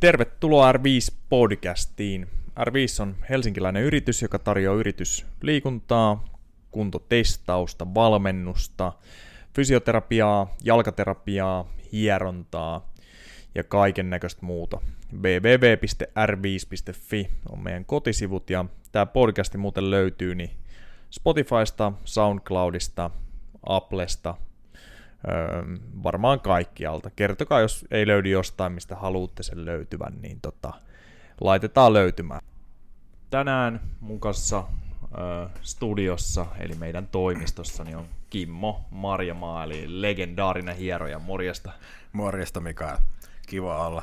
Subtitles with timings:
[0.00, 2.26] Tervetuloa R5-podcastiin.
[2.60, 6.24] R5 on helsinkiläinen yritys, joka tarjoaa yritysliikuntaa,
[6.70, 8.92] kuntotestausta, valmennusta,
[9.54, 12.92] fysioterapiaa, jalkaterapiaa, hierontaa
[13.54, 14.80] ja kaiken näköistä muuta.
[15.22, 20.50] www.r5.fi on meidän kotisivut ja tämä podcasti muuten löytyy niin
[21.10, 23.10] Spotifysta, Soundcloudista,
[23.66, 24.34] Applesta,
[25.28, 25.62] öö,
[26.02, 27.10] varmaan kaikkialta.
[27.16, 30.72] Kertokaa, jos ei löydy jostain, mistä haluatte sen löytyvän, niin tota,
[31.40, 32.40] laitetaan löytymään.
[33.30, 34.64] Tänään mun kanssa
[35.18, 41.18] öö, studiossa, eli meidän toimistossa, niin on Kimmo Marjamaa, eli legendaarinen hieroja.
[41.18, 41.72] Morjesta.
[42.12, 42.96] Morjesta Mikael.
[43.46, 44.02] Kiva olla.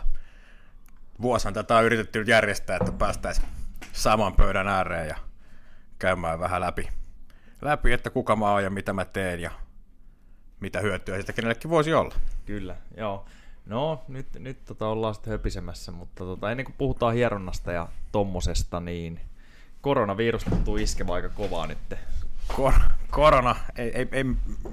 [1.22, 3.48] Vuoshan tätä on yritetty järjestää, että päästäisiin
[3.94, 5.16] saman pöydän ääreen ja
[6.00, 6.90] käymään vähän läpi,
[7.62, 9.52] läpi, että kuka mä oon ja mitä mä teen ja
[10.60, 12.16] mitä hyötyä sitä kenellekin voisi olla.
[12.46, 13.26] Kyllä, joo.
[13.66, 18.80] No, nyt, nyt tota ollaan sitten höpisemässä, mutta tota, ennen kuin puhutaan hieronnasta ja tommosesta,
[18.80, 19.20] niin
[19.82, 21.78] koronavirus tuntuu iskevä aika kovaa nyt.
[22.56, 22.74] Kor-
[23.10, 24.24] korona, ei, ei, ei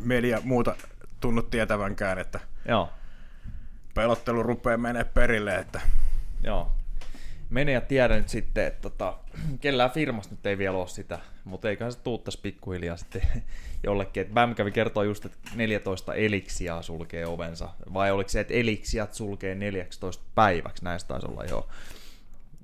[0.00, 0.77] media muuta
[1.20, 2.88] tunnu tietävänkään, että Joo,
[3.94, 5.80] pelottelu rupeaa menee perille, että
[6.42, 6.72] joo.
[7.53, 9.19] Mene ja tiedä nyt sitten, että tota,
[9.61, 13.22] kellään firmasta nyt ei vielä ole sitä, mutta eiköhän se tuuttaisi pikkuhiljaa sitten
[13.86, 14.20] jollekin.
[14.20, 17.69] Et BAM kävi kertoa just, että 14 eliksiaa sulkee ovensa.
[17.94, 20.84] Vai oliko se, että eliksiat sulkee 14 päiväksi?
[20.84, 21.69] Näistä taisi olla jo.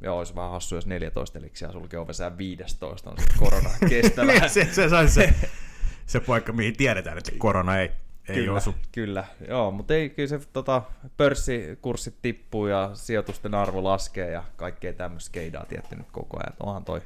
[0.02, 4.32] Joo, olisi vähän hassu, jos 14 eliksiä sulkee ovensa ja 15 on korona kestävä.
[4.32, 5.34] Niin, se, se, se, se,
[6.06, 7.90] se paikka, mihin tiedetään, että korona ei,
[8.28, 8.74] ei kyllä, osu.
[8.92, 10.82] Kyllä, joo, mutta ei, kyllä se tota,
[11.16, 16.52] pörssikurssit tippuu ja sijoitusten arvo laskee ja kaikkea tämmöistä keidaa tietty nyt koko ajan.
[16.52, 17.02] Et Onhan toi,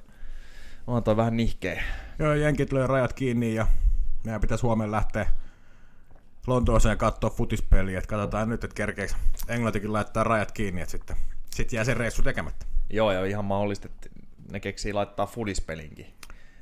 [0.86, 1.84] onhan toi vähän nihkeä.
[2.18, 3.66] Joo, jenkit löi rajat kiinni ja
[4.24, 5.26] meidän pitäisi huomenna lähteä
[6.46, 9.14] Lontooseen katsoa futispeliä, että katsotaan nyt, että kerkeekö
[9.48, 11.16] Englantikin laittaa rajat kiinni, että sitten
[11.50, 12.66] sit jää se reissu tekemättä.
[12.90, 14.08] Joo, ja ihan mahdollista, että
[14.52, 16.06] ne keksii laittaa fudispelinkin.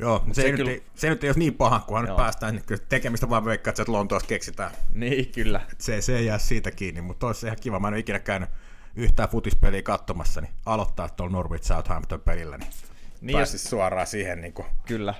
[0.01, 2.17] Joo, se, se se, kyllä- ei, se nyt ei olisi niin paha, kunhan Joo.
[2.17, 4.71] nyt päästään, niin kyllä tekemistä vaan veikkaa, että Lontoossa keksitään.
[4.95, 5.61] Niin, kyllä.
[5.73, 7.81] Et Se, se ei jää siitä kiinni, mutta olisi ihan kiva.
[7.81, 8.49] Mä en ole ikinä käynyt
[8.97, 14.41] yhtään futispeliä katsomassa, niin aloittaa tuolla Norwich Southampton pelillä, niin, Niin, niin ja- suoraan siihen.
[14.41, 14.67] Niin kuin.
[14.87, 15.15] Kyllä.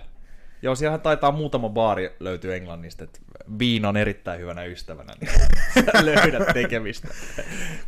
[0.63, 3.19] Joo, siellähän taitaa muutama baari löytyy Englannista, että
[3.59, 5.33] Viina on erittäin hyvänä ystävänä, niin
[6.15, 7.09] löydät tekemistä.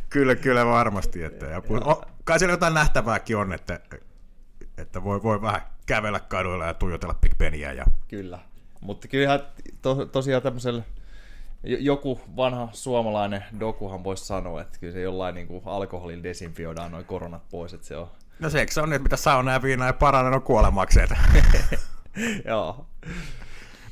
[0.09, 1.23] Kyllä, kyllä varmasti.
[1.23, 3.79] Että, ja, pu- o, kai siellä jotain nähtävääkin on, että,
[4.77, 7.73] että voi, voi vähän kävellä kaduilla ja tuijotella Big Benia.
[7.73, 7.85] Ja...
[8.07, 8.39] Kyllä.
[8.81, 9.39] Mutta kyllähän
[9.81, 10.83] to, tosiaan tämmöisellä
[11.63, 16.91] jo- joku vanha suomalainen dokuhan voisi sanoa, että kyllä se jollain niin kuin alkoholilla desinfioidaan
[16.91, 18.07] noin koronat pois, että se on...
[18.39, 21.09] No se, eikö se on niin, että mitä sauna ja viina ja paranen on kuolemakseet?
[22.49, 22.85] Joo,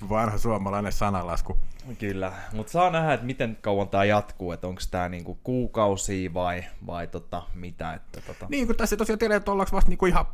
[0.09, 1.57] Vanha suomalainen sanalasku.
[1.99, 2.33] kyllä.
[2.53, 7.07] Mutta saa nähdä, että miten kauan tämä jatkuu, että onko tämä niinku kuukausia vai, vai
[7.07, 7.93] tota, mitä.
[7.93, 8.45] Että tota...
[8.49, 10.25] Niin kuin tässä tosiaan tiedä, että ollaanko vasta niinku ihan,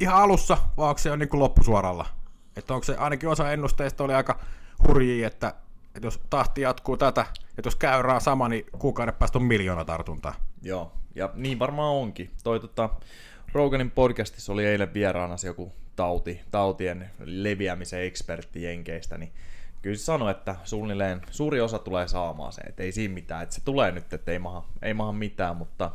[0.00, 2.06] ihan alussa, vai onko se jo niinku loppusuoralla.
[2.56, 4.40] Että onko se, ainakin osa ennusteista oli aika
[4.88, 5.54] hurjia, että,
[5.94, 7.26] että jos tahti jatkuu tätä,
[7.58, 10.34] että jos käyrää sama, niin kuukauden päästä on miljoona tartuntaa.
[10.62, 12.30] Joo, ja niin varmaan onkin.
[12.44, 12.90] Toi tota,
[13.52, 19.32] Roganin podcastissa oli eilen vieraana joku tauti, tautien leviämisen ekspertti Jenkeistä, niin
[19.82, 23.54] kyllä se sanoi, että suunnilleen suuri osa tulee saamaan se, että ei siinä mitään, että
[23.54, 25.90] se tulee nyt, että ei maha, ei maha mitään, mutta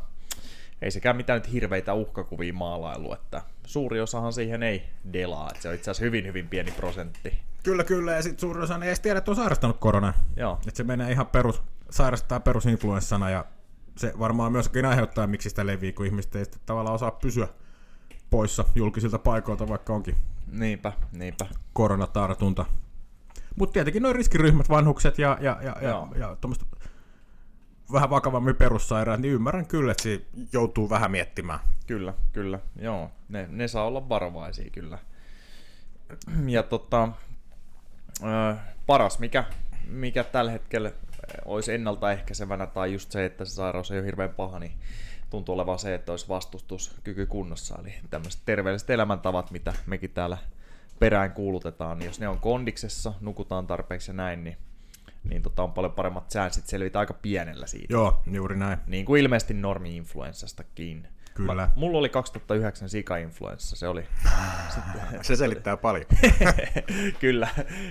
[0.82, 4.82] ei sekään mitään nyt hirveitä uhkakuvia maalailu, että suuri osahan siihen ei
[5.12, 7.38] delaa, että se on itse asiassa hyvin hyvin pieni prosentti.
[7.62, 10.14] Kyllä, kyllä, ja sitten suurin osa ei edes tiedä, että on sairastanut koronan.
[10.36, 13.44] Joo, Että se menee ihan perus, sairastaa perusinfluenssana, ja
[13.96, 17.48] se varmaan myöskin aiheuttaa, miksi sitä leviää, kun ihmiset ei sitten tavallaan osaa pysyä
[18.30, 20.16] poissa julkisilta paikoilta, vaikka onkin
[20.52, 21.46] niinpä, niinpä.
[21.72, 22.66] koronatartunta.
[23.56, 26.08] Mutta tietenkin noin riskiryhmät, vanhukset ja, ja, ja, ja, Joo.
[26.16, 26.68] ja tuommoiset
[27.92, 31.58] vähän vakavammin perussairaat, niin ymmärrän kyllä, että siinä joutuu vähän miettimään.
[31.86, 33.10] Kyllä, kyllä, joo.
[33.28, 34.98] Ne, ne saa olla varovaisia kyllä.
[36.46, 37.08] Ja tota,
[38.86, 39.44] paras, mikä,
[39.86, 40.92] mikä tällä hetkellä
[41.44, 44.72] olisi ennaltaehkäisevänä, tai just se, että se sairaus ei ole hirveän paha, niin
[45.30, 47.78] tuntuu olevan se, että olisi vastustuskyky kunnossa.
[47.80, 50.38] Eli tämmöiset terveelliset elämäntavat, mitä mekin täällä
[50.98, 54.56] perään kuulutetaan, niin jos ne on kondiksessa, nukutaan tarpeeksi ja näin, niin,
[55.24, 57.94] niin tota, on paljon paremmat chanssit selvitä aika pienellä siitä.
[57.94, 58.78] Joo, juuri näin.
[58.86, 61.06] Niin kuin ilmeisesti normi-influenssastakin.
[61.34, 61.54] Kyllä.
[61.54, 64.04] Mä, mulla oli 2009 sika-influenssa, se oli...
[65.22, 66.06] Se selittää paljon.
[67.20, 67.48] Kyllä.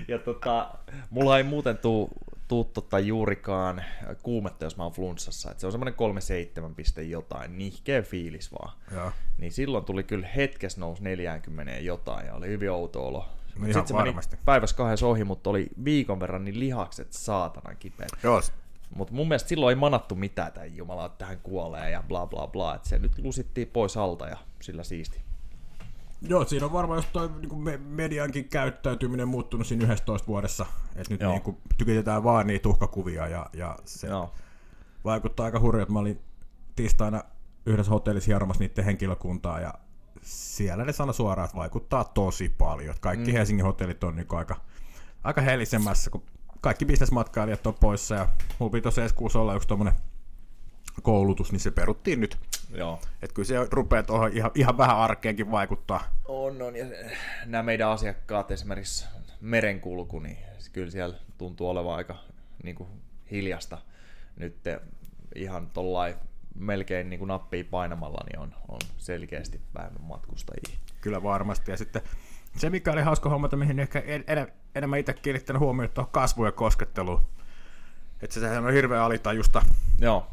[0.07, 0.73] Ja tota,
[1.09, 2.09] mulla ei muuten tuu,
[2.47, 3.83] tuu tota juurikaan
[4.23, 5.51] kuumetta, jos mä oon flunssassa.
[5.51, 8.73] Et se on semmoinen 37 piste jotain, nihkeä fiilis vaan.
[8.91, 9.11] Joo.
[9.37, 13.29] Niin silloin tuli kyllä hetkessä nousi 40 jotain ja oli hyvin outo olo.
[13.59, 14.37] Mut ihan se meni varmasti.
[14.45, 18.11] päivässä kahdessa ohi, mutta oli viikon verran niin lihakset saatanan kipeät.
[18.23, 18.41] Joo,
[18.95, 22.47] Mutta mun mielestä silloin ei manattu mitään tämän Jumala, että hän kuolee ja bla bla
[22.47, 22.75] bla.
[22.75, 25.21] Että se nyt lusittiin pois alta ja sillä siisti.
[26.21, 30.65] Joo, siinä on varmaan just toi niin mediankin käyttäytyminen muuttunut siinä 11 vuodessa.
[30.95, 34.33] Että nyt niin kuin, tykitetään vaan niitä tuhkakuvia ja, ja se Joo.
[35.03, 35.91] vaikuttaa aika hurjalta.
[35.91, 36.21] Mä olin
[36.75, 37.23] tiistaina
[37.65, 39.73] yhdessä hotellissa hieromassa niiden henkilökuntaa ja
[40.21, 42.95] siellä ne sanoi suoraan, että vaikuttaa tosi paljon.
[43.01, 43.33] Kaikki mm.
[43.33, 44.55] Helsingin hotellit on niin aika,
[45.23, 46.23] aika helisemmässä, kun
[46.61, 48.27] kaikki bisnesmatkailijat on poissa ja
[48.59, 49.93] mulla piti tuossa eskuussa olla yksi tuommoinen
[51.03, 52.37] koulutus, niin se peruttiin nyt.
[52.73, 52.99] Joo.
[53.21, 56.03] Että kyllä se rupeaa tuohon ihan, ihan vähän arkeenkin vaikuttaa.
[56.25, 56.75] On, on.
[56.75, 56.85] Ja
[57.45, 59.05] nämä meidän asiakkaat, esimerkiksi
[59.41, 60.37] merenkulku, niin
[60.73, 62.15] kyllä siellä tuntuu olevan aika
[62.63, 62.89] niin kuin
[63.31, 63.77] hiljasta
[64.35, 64.55] nyt
[65.35, 66.15] ihan tollain
[66.55, 70.77] melkein niin kuin nappia painamalla, niin on, on selkeästi vähemmän matkustajia.
[71.01, 71.71] Kyllä varmasti.
[71.71, 72.01] Ja sitten
[72.57, 76.45] se, mikä oli hauska hommata, mihin ehkä en, en, enemmän itse kiinnittänyt huomioon tuohon kasvu-
[76.45, 77.21] ja kosketteluun.
[78.21, 79.61] Että sehän on hirveän alitajusta.
[79.99, 80.27] Joo.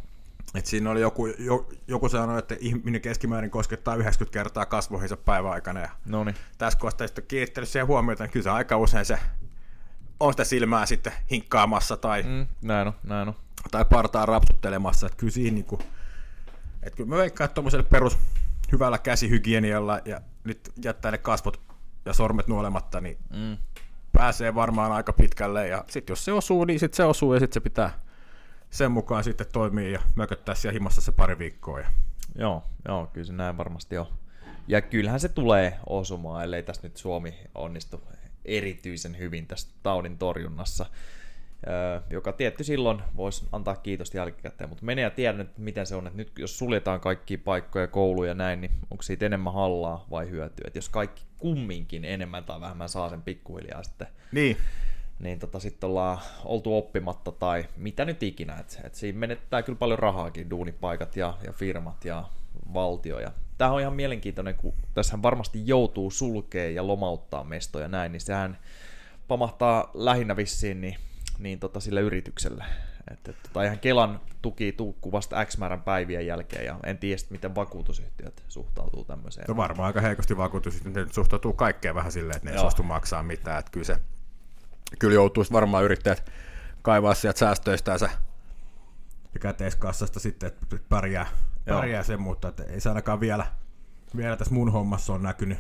[0.55, 5.53] Et siinä oli joku, jo, joku sanoi, että ihminen keskimäärin koskettaa 90 kertaa kasvoihinsa päivän
[5.53, 5.81] aikana.
[5.81, 6.37] Ja Noniin.
[6.59, 9.19] Tässä kohtaa sitten kiinnittänyt siihen huomiota, niin kyllä se aika usein se
[10.21, 13.35] on sitä silmää sitten hinkkaamassa tai, mm, näin on, näin on.
[13.71, 15.07] tai partaa rapsuttelemassa.
[15.07, 15.81] Että kyllä siinä niin kuin,
[16.83, 18.19] että kyllä mä veikkaan, että tuommoiselle perus
[18.73, 21.61] hyvällä käsihygienialla ja nyt jättää ne kasvot
[22.05, 23.57] ja sormet nuolematta, niin mm.
[24.13, 25.69] pääsee varmaan aika pitkälle.
[25.69, 28.01] Ja sitten jos se osuu, niin sitten se osuu ja sitten se pitää
[28.71, 31.81] sen mukaan sitten toimii ja mököttää siellä himassa se pari viikkoa.
[31.81, 31.91] Ja...
[32.35, 34.07] Joo, joo, kyllä se näin varmasti on.
[34.69, 38.03] Ja kyllähän se tulee osumaan, ellei tässä nyt Suomi onnistu
[38.45, 40.87] erityisen hyvin tässä taudin torjunnassa
[42.11, 46.07] joka tietty silloin voisi antaa kiitosta jälkikäteen, mutta menee ja tiedä nyt, miten se on,
[46.07, 50.31] että nyt jos suljetaan kaikki paikkoja, kouluja ja näin, niin onko siitä enemmän hallaa vai
[50.31, 54.57] hyötyä, että jos kaikki kumminkin enemmän tai vähemmän saa sen pikkuhiljaa sitten, niin,
[55.19, 59.79] niin tota, sitten ollaan oltu oppimatta tai mitä nyt ikinä, että et siinä menettää kyllä
[59.79, 62.25] paljon rahaakin, duunipaikat ja, ja firmat ja
[62.75, 63.19] valtio.
[63.21, 68.21] Ja Tämä on ihan mielenkiintoinen, kun tässä varmasti joutuu sulkee ja lomauttaa mestoja näin, niin
[68.21, 68.59] sehän
[69.29, 70.97] pamahtaa lähinnä vissiin niin
[71.39, 72.65] niin tota, sille yritykselle.
[73.11, 77.23] Että, et, tota, ihan Kelan tuki tuukku vasta X määrän päivien jälkeen, ja en tiedä,
[77.31, 79.45] miten vakuutusyhtiöt suhtautuu tämmöiseen.
[79.49, 83.59] No varmaan aika heikosti vakuutusyhtiöt suhtautuu kaikkeen vähän silleen, että ne ei suostu maksaa mitään.
[83.59, 83.97] Että kyllä, se,
[84.99, 86.31] kyllä joutuisi varmaan yrittäjät
[86.83, 88.11] kaivaa sieltä säästöistänsä
[89.35, 91.27] ja käteiskassasta sitten, että pärjää,
[91.65, 93.47] pärjää sen, mutta että ei se ainakaan vielä,
[94.17, 95.59] vielä tässä mun hommassa on näkynyt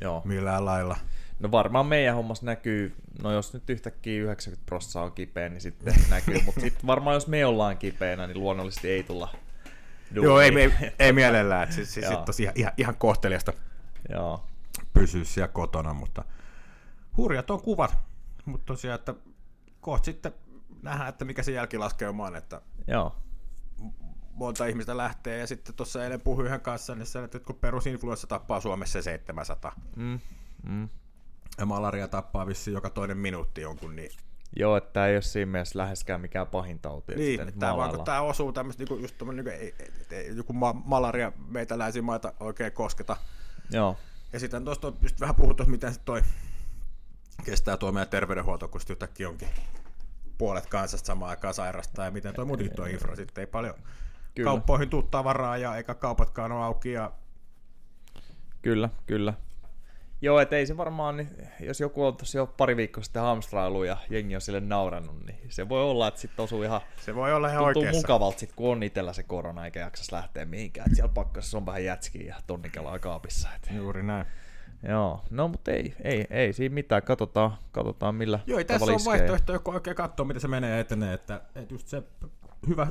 [0.00, 0.22] Joo.
[0.24, 0.96] millään lailla.
[1.42, 5.94] No varmaan meidän hommassa näkyy, no jos nyt yhtäkkiä 90 prosenttia on kipeä, niin sitten
[6.10, 9.28] näkyy, mutta sitten varmaan jos me ollaan kipeänä, niin luonnollisesti ei tulla
[10.14, 10.24] duuniin.
[10.24, 12.06] Joo, ei, ei, ei mielellään, että siis, siis
[12.40, 13.52] ihan, ihan, ihan kohteliasta
[14.08, 14.44] Joo.
[14.94, 16.24] pysyä siellä kotona, mutta
[17.16, 17.98] hurjat on kuvat,
[18.44, 19.14] mutta tosiaan, että
[19.80, 20.32] kohta sitten
[20.82, 23.16] nähdään, että mikä se jälkilaskeuma on, että Joo.
[24.32, 28.26] monta ihmistä lähtee, ja sitten tuossa eilen puhuin yhden kanssa, niin se, että kun perusinfluenssa
[28.26, 30.20] tappaa Suomessa 700, mm.
[30.62, 30.88] Mm
[31.58, 34.10] ja malaria tappaa vissi joka toinen minuutti jonkun, niin
[34.56, 37.14] Joo, että tämä ei ole siinä mielessä läheskään mikään pahin tauti.
[37.14, 40.36] Niin, että tämä, vaan, kun tämä osuu tämmöistä, niin just niin kuin, ei, ei, ei,
[40.36, 43.16] joku ma- malaria meitä länsimaita oikein kosketa.
[43.70, 43.96] Joo.
[44.32, 46.22] Ja sitten tuosta just vähän puhuttu, miten toi
[47.44, 49.48] kestää tuo meidän terveydenhuolto, kun yhtäkkiä onkin
[50.38, 53.74] puolet kansasta samaan aikaan sairastaa, ja miten tuo muutenkin tuo infra sitten ei paljon
[54.34, 54.50] kyllä.
[54.50, 57.12] kauppoihin tuu tavaraa, ja eikä kaupatkaan ole auki, ja
[58.62, 59.34] Kyllä, kyllä.
[60.22, 61.28] Joo, et ei se varmaan, niin
[61.60, 65.38] jos joku on tosi jo pari viikkoa sitten hamstrailu ja jengi on sille naurannut, niin
[65.48, 67.98] se voi olla, että sitten osuu ihan, se voi olla ihan tuntuu oikeassa.
[67.98, 70.90] mukavalta sit, kun on itsellä se korona eikä jaksas lähteä mihinkään.
[70.90, 73.48] Et siellä pakkasessa on vähän jätskiä ja tonnikelaa kaapissa.
[73.56, 73.70] Et.
[73.76, 74.26] Juuri näin.
[74.88, 79.00] Joo, no mutta ei, ei, ei siinä mitään, katsotaan, katsotaan millä Joo, ei tässä on
[79.04, 82.02] vaihtoehto, joku oikein katsoo, miten se menee etenee, että, että just se
[82.68, 82.86] hyvä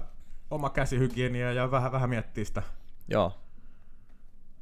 [0.51, 2.63] oma käsihygienia ja vähän, vähän miettiä sitä
[3.07, 3.40] Joo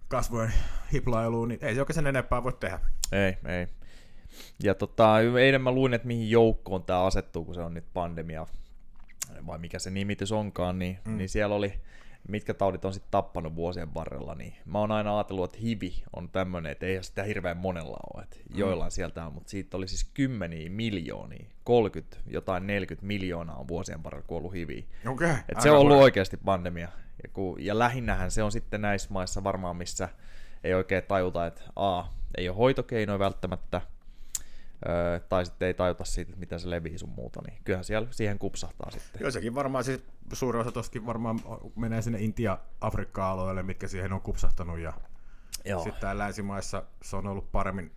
[0.10, 0.54] kasvojen
[0.94, 2.80] hiplailuun, niin ei se oikein sen enempää voi tehdä.
[3.12, 3.68] Ei, ei.
[4.64, 8.48] Ja tota, eilen mä luin, että mihin joukkoon tämä asettuu, kun se on nyt pandemia,
[9.46, 11.18] vai mikä se nimitys onkaan, niin, mm.
[11.18, 11.74] niin siellä oli,
[12.30, 16.30] mitkä taudit on sitten tappanut vuosien varrella, niin mä oon aina ajatellut, että hivi on
[16.30, 18.58] tämmöinen, että ei sitä hirveän monella ole, että mm.
[18.58, 24.04] joillain sieltä on, mutta siitä oli siis kymmeniä miljoonia, 30, jotain 40 miljoonaa on vuosien
[24.04, 24.84] varrella kuollut hiviä.
[25.08, 26.90] Okay, Et se on ollut oikeasti pandemia.
[27.24, 30.10] Ja, kun, ja lähinnähän se on sitten näissä maissa varmaan, missä
[30.64, 32.04] ei oikein tajuta, että A,
[32.38, 33.82] ei ole hoitokeinoja välttämättä,
[34.90, 38.08] öö, tai sitten ei tajuta siitä, että miten se levii sun muuta, niin kyllähän siellä
[38.12, 39.22] siihen kupsahtaa sitten.
[39.22, 41.40] Joo, sekin varmaan, siis suuri osa toskin varmaan
[41.76, 44.94] menee sinne Intia-Afrikka-alueelle, mitkä siihen on kupsahtanut, ja
[45.66, 47.92] sitten täällä länsimaissa se on ollut paremmin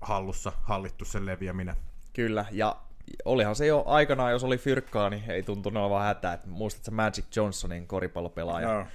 [0.00, 1.76] hallussa, hallittu sen leviäminen.
[2.12, 2.76] Kyllä, ja
[3.24, 6.38] olihan se jo aikanaan, jos oli fyrkkaa, niin ei tuntunut olevan hätää.
[6.46, 8.72] Muistatko Magic Johnsonin koripallopelaaja?
[8.72, 8.86] Joo.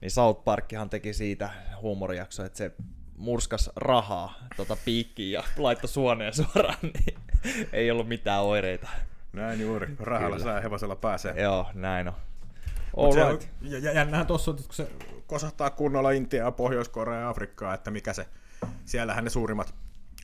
[0.00, 1.50] Niin South Parkkihan teki siitä
[1.82, 2.72] huumorijakso, että se
[3.18, 7.18] murskas rahaa tota piikkiin ja laittoi suoneen suoraan, niin
[7.72, 8.88] ei ollut mitään oireita.
[9.32, 9.96] Näin juuri.
[10.00, 10.50] Rahalla Kyllä.
[10.52, 11.42] saa hevosella pääsee.
[11.42, 12.14] Joo, näin on.
[12.96, 13.50] Mut se on, Alright.
[13.62, 14.88] ja, jännähän tuossa on, että kun se
[15.26, 18.28] kosahtaa kunnolla Intiaa, Pohjois-Korea ja Afrikkaa, että mikä se,
[18.84, 19.74] siellähän ne suurimmat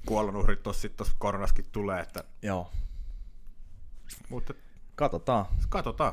[0.07, 2.71] kuolonuhrit tuossa sit tossa koronaskin tulee, että, Joo,
[4.29, 4.55] mutta
[4.95, 5.47] katsotaan.
[5.69, 6.13] katsotaan.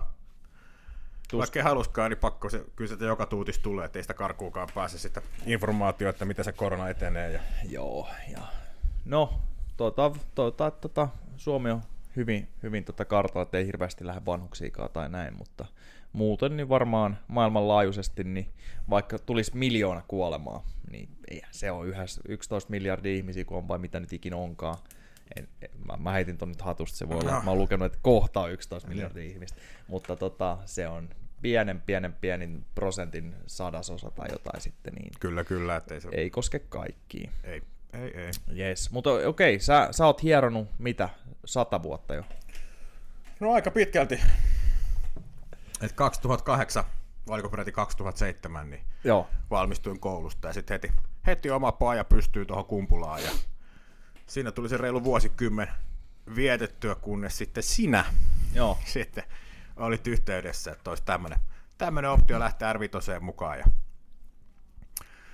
[1.31, 4.67] Tus- Vaikka ei haluskaan, niin pakko se, kyllä sitä joka tuutis tulee, ettei sitä karkuukaan
[4.75, 7.31] pääse sitä informaatiota, että miten se korona etenee.
[7.31, 7.39] Ja...
[7.69, 8.41] Joo, ja
[9.05, 9.33] no,
[9.69, 11.07] että tota,
[11.37, 11.81] Suomi on
[12.15, 15.65] hyvin, hyvin tota kartalla, että ei hirveästi lähde vanhuksiikaan tai näin, mutta
[16.13, 18.53] muuten niin varmaan maailmanlaajuisesti, niin
[18.89, 23.77] vaikka tulisi miljoona kuolemaa, niin eihän se on yhä 11 miljardia ihmisiä, kun on vai
[23.77, 24.77] mitä nyt ikinä onkaan.
[25.35, 25.47] En,
[25.87, 28.39] mä, mä heitin ton nyt hatusta, se voi olla, että mä oon lukenut, että kohta
[28.39, 31.09] on 11 miljardia ihmistä, mutta tota, se on
[31.41, 36.09] pienen, pienen, pienin prosentin sadasosa tai jotain sitten, niin Kyllä, kyllä, ettei se...
[36.11, 37.31] ei koske kaikkia.
[37.43, 37.61] Ei,
[37.93, 38.31] ei, ei.
[38.57, 41.09] Yes, mutta okei, sä, sä oot hieronut mitä,
[41.45, 42.23] sata vuotta jo?
[43.39, 44.21] No aika pitkälti.
[45.81, 46.83] Et 2008,
[47.27, 49.27] vai oliko peräti 2007, niin Joo.
[49.49, 50.91] valmistuin koulusta ja sitten heti,
[51.27, 53.29] heti oma paja pystyy tuohon kumpulaan ja
[54.31, 55.67] siinä tuli se reilu vuosikymmen
[56.35, 58.05] vietettyä, kunnes sitten sinä
[58.53, 58.77] Joo.
[58.93, 59.23] sitten
[59.75, 61.39] olit yhteydessä, että olisi tämmöinen
[61.77, 62.79] tämmönen optio lähteä r
[63.19, 63.65] mukaan ja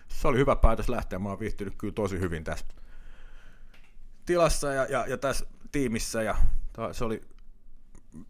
[0.07, 2.65] se oli hyvä päätös lähteä, mä oon viihtynyt kyllä tosi hyvin tässä
[4.25, 6.35] tilassa ja, ja, ja tässä tiimissä ja
[6.91, 7.21] se oli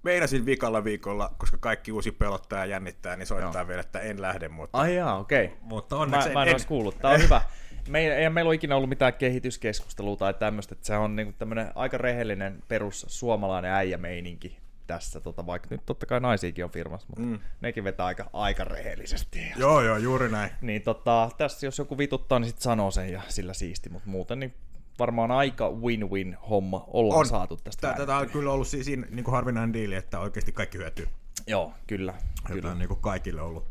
[0.03, 3.67] meinasin vikalla viikolla, koska kaikki uusi pelottaa ja jännittää, niin soittaa Joo.
[3.67, 5.57] vielä, että en lähde, mutta, Ai jaa, okei.
[5.61, 6.97] mutta Mä, onneksi mä en en, olisi kuullut.
[6.97, 7.41] Tää on hyvä.
[7.87, 11.33] Me ei, ei meillä ole ikinä ollut mitään kehityskeskustelua tai tämmöistä, että se on niinku
[11.39, 17.07] tämmöinen aika rehellinen perus suomalainen äijämeininki tässä, tota, vaikka nyt totta kai naisiakin on firmassa,
[17.07, 17.39] mutta mm.
[17.61, 19.39] nekin vetää aika, aika rehellisesti.
[19.57, 20.49] Joo, joo, juuri näin.
[20.61, 24.39] niin tota, tässä jos joku vituttaa, niin sit sanoo sen ja sillä siisti, mutta muuten
[24.39, 24.53] niin
[24.99, 27.25] varmaan aika win-win homma ollaan On.
[27.25, 27.87] saatu tästä.
[27.87, 31.07] Tää- Tätä on kyllä ollut siis siinä niin kuin harvinainen diili, että oikeasti kaikki hyötyy.
[31.47, 32.13] Joo, kyllä.
[32.13, 32.61] Kyllä.
[32.61, 32.71] kyllä.
[32.71, 33.67] on niin kuin kaikille ollut,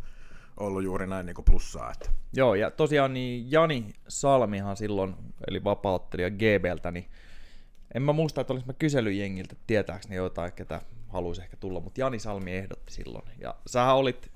[0.56, 1.92] ollut juuri näin niin kuin plussaa.
[1.92, 2.10] Että.
[2.32, 5.16] Joo, ja tosiaan niin Jani Salmihan silloin,
[5.48, 7.10] eli vapauttelija GBltä, niin
[7.94, 11.56] en mä muista, että olisi mä kysellyt jengiltä, että tietääks ne jotain, ketä haluaisi ehkä
[11.56, 13.24] tulla, mutta Jani Salmi ehdotti silloin.
[13.38, 14.30] Ja sähän olit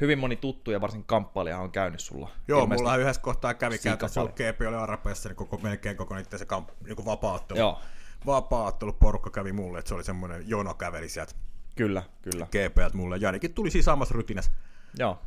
[0.00, 2.30] hyvin moni tuttu ja varsin kamppailijahan on käynyt sulla.
[2.48, 6.44] Joo, mulla yhdessä kohtaa kävi käytössä, GP oli Arapeessa, niin koko, melkein koko niiden se
[6.44, 7.58] kamp, niin vapaattelu.
[7.58, 7.80] Joo,
[8.26, 11.34] Vapaaotteluporukka kävi mulle, että se oli semmoinen jono käveli sieltä
[11.76, 12.46] kyllä, kyllä.
[12.46, 13.16] GPltä mulle.
[13.16, 14.52] Janikin tuli siinä samassa rytinässä
[14.98, 15.18] Joo,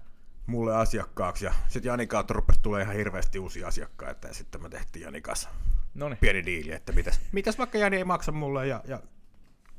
[0.47, 4.69] mulle asiakkaaksi ja sitten Janin kautta rupesi tulee ihan hirveästi uusia asiakkaita ja sitten me
[4.69, 5.49] tehtiin Janin kanssa
[5.95, 6.17] no niin.
[6.17, 8.99] pieni diili, että mitäs, mitäs vaikka Jani ei maksa mulle ja, ja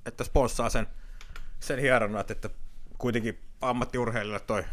[0.07, 0.87] että sponssaa sen,
[1.61, 2.51] sen hieronnat, että
[2.99, 4.65] kuitenkin ammattiurheilijalle toi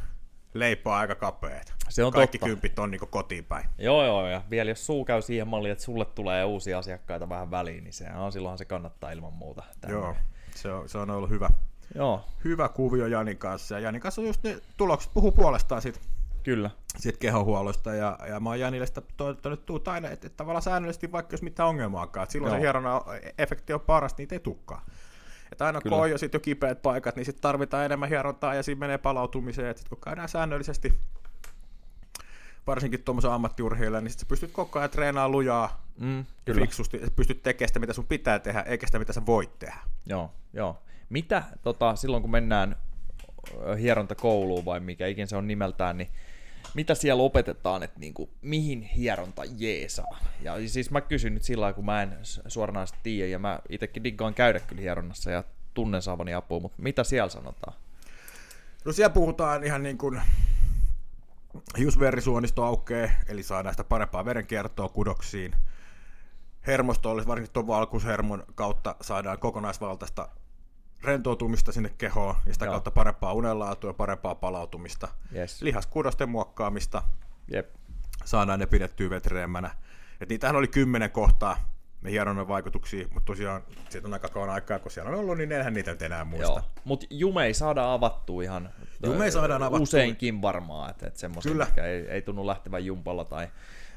[0.54, 1.62] leipä on aika kapea.
[1.62, 2.50] että Se on Kaikki totta.
[2.50, 3.70] kympit on niinku kotiin päin.
[3.78, 7.52] Joo, joo, ja vielä jos suu käy siihen malliin, että sulle tulee uusia asiakkaita vähän
[7.52, 9.64] väliin, niin sehän on silloinhan se kannattaa ilman muuta.
[9.82, 10.04] Tämmönen.
[10.04, 10.16] Joo,
[10.56, 11.50] se on, se on ollut hyvä,
[11.96, 13.76] Joo, hyvä kuvio Janin kanssa.
[13.76, 16.00] Ja Janin kanssa just ne tulokset puhuu puolestaan siitä,
[16.44, 16.70] kyllä.
[16.98, 17.94] siitä kehohuollosta.
[17.94, 21.42] Ja, ja mä oon Janille sitä toivottanut tuut aina, että, että tavallaan säännöllisesti vaikka jos
[21.42, 22.24] mitään ongelmaakaan.
[22.24, 22.58] Että silloin Joo.
[22.58, 23.02] se hierona
[23.38, 24.86] efekti on paras, niitä ei tukkaa.
[25.52, 25.96] Että aina Kyllä.
[25.96, 28.98] kun on jo, sit jo kipeät paikat, niin sitten tarvitaan enemmän hierontaa ja siinä menee
[28.98, 29.68] palautumiseen.
[29.70, 31.00] Et sit kun käydään säännöllisesti,
[32.68, 36.62] varsinkin tuommoisen ammattiurheilijan, niin sit sä pystyt koko ajan treenaamaan lujaa Mm, kyllä.
[36.62, 37.00] fiksusti.
[37.00, 39.80] Sä pystyt tekemään sitä, mitä sun pitää tehdä, eikä sitä, mitä sä voit tehdä.
[40.06, 40.78] Joo, joo.
[41.10, 42.76] Mitä tota, silloin kun mennään
[43.80, 46.10] hierontakouluun vai mikä ikinä se on nimeltään, niin
[46.74, 50.20] mitä siellä opetetaan, että niinku, mihin hieronta jeesaa?
[50.42, 54.04] Ja siis mä kysyn nyt sillä lailla, kun mä en suoranaisesti tiedä, ja mä itsekin
[54.04, 55.44] diggaan käydä kyllä hieronnassa ja
[55.74, 57.78] tunnen saavani apua, mutta mitä siellä sanotaan?
[58.86, 60.22] No siellä puhutaan ihan niin kuin
[61.78, 65.56] hiusverisuonisto aukeaa, eli saadaan sitä parempaa verenkiertoa kudoksiin.
[66.68, 70.30] Hermosto olisi varsinkin tuon valkuushermon kautta saadaan kokonaisvaltaista
[71.06, 72.72] rentoutumista sinne kehoon ja sitä Joo.
[72.74, 75.08] kautta parempaa unenlaatua ja parempaa palautumista.
[75.36, 75.62] Yes.
[75.62, 77.02] Lihaskudosten muokkaamista,
[77.54, 77.70] Jep.
[78.26, 79.72] saadaan ne pidettyä vetreämmänä.
[80.22, 81.58] Et niitähän oli kymmenen kohtaa,
[82.02, 85.52] ne hieronnan vaikutuksia, mutta tosiaan siitä on aika kauan aikaa, kun siellä on ollut, niin
[85.52, 86.64] enhän niitä nyt enää muista.
[86.84, 88.70] Mutta jume ei saada avattua ihan
[89.06, 89.84] Jume saadaan avattua.
[89.84, 91.68] useinkin varmaan, että et semmoista, Kyllä.
[91.84, 93.48] ei, ei tunnu lähtevän jumpalla tai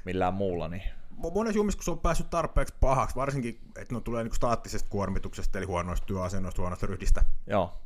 [0.04, 0.82] millään muulla, niin
[1.18, 5.58] monessa jumissa, kun se on päässyt tarpeeksi pahaksi, varsinkin, että ne tulee niin staattisesta kuormituksesta,
[5.58, 7.78] eli huonoista työasennoista, huonoista ryhdistä, joo,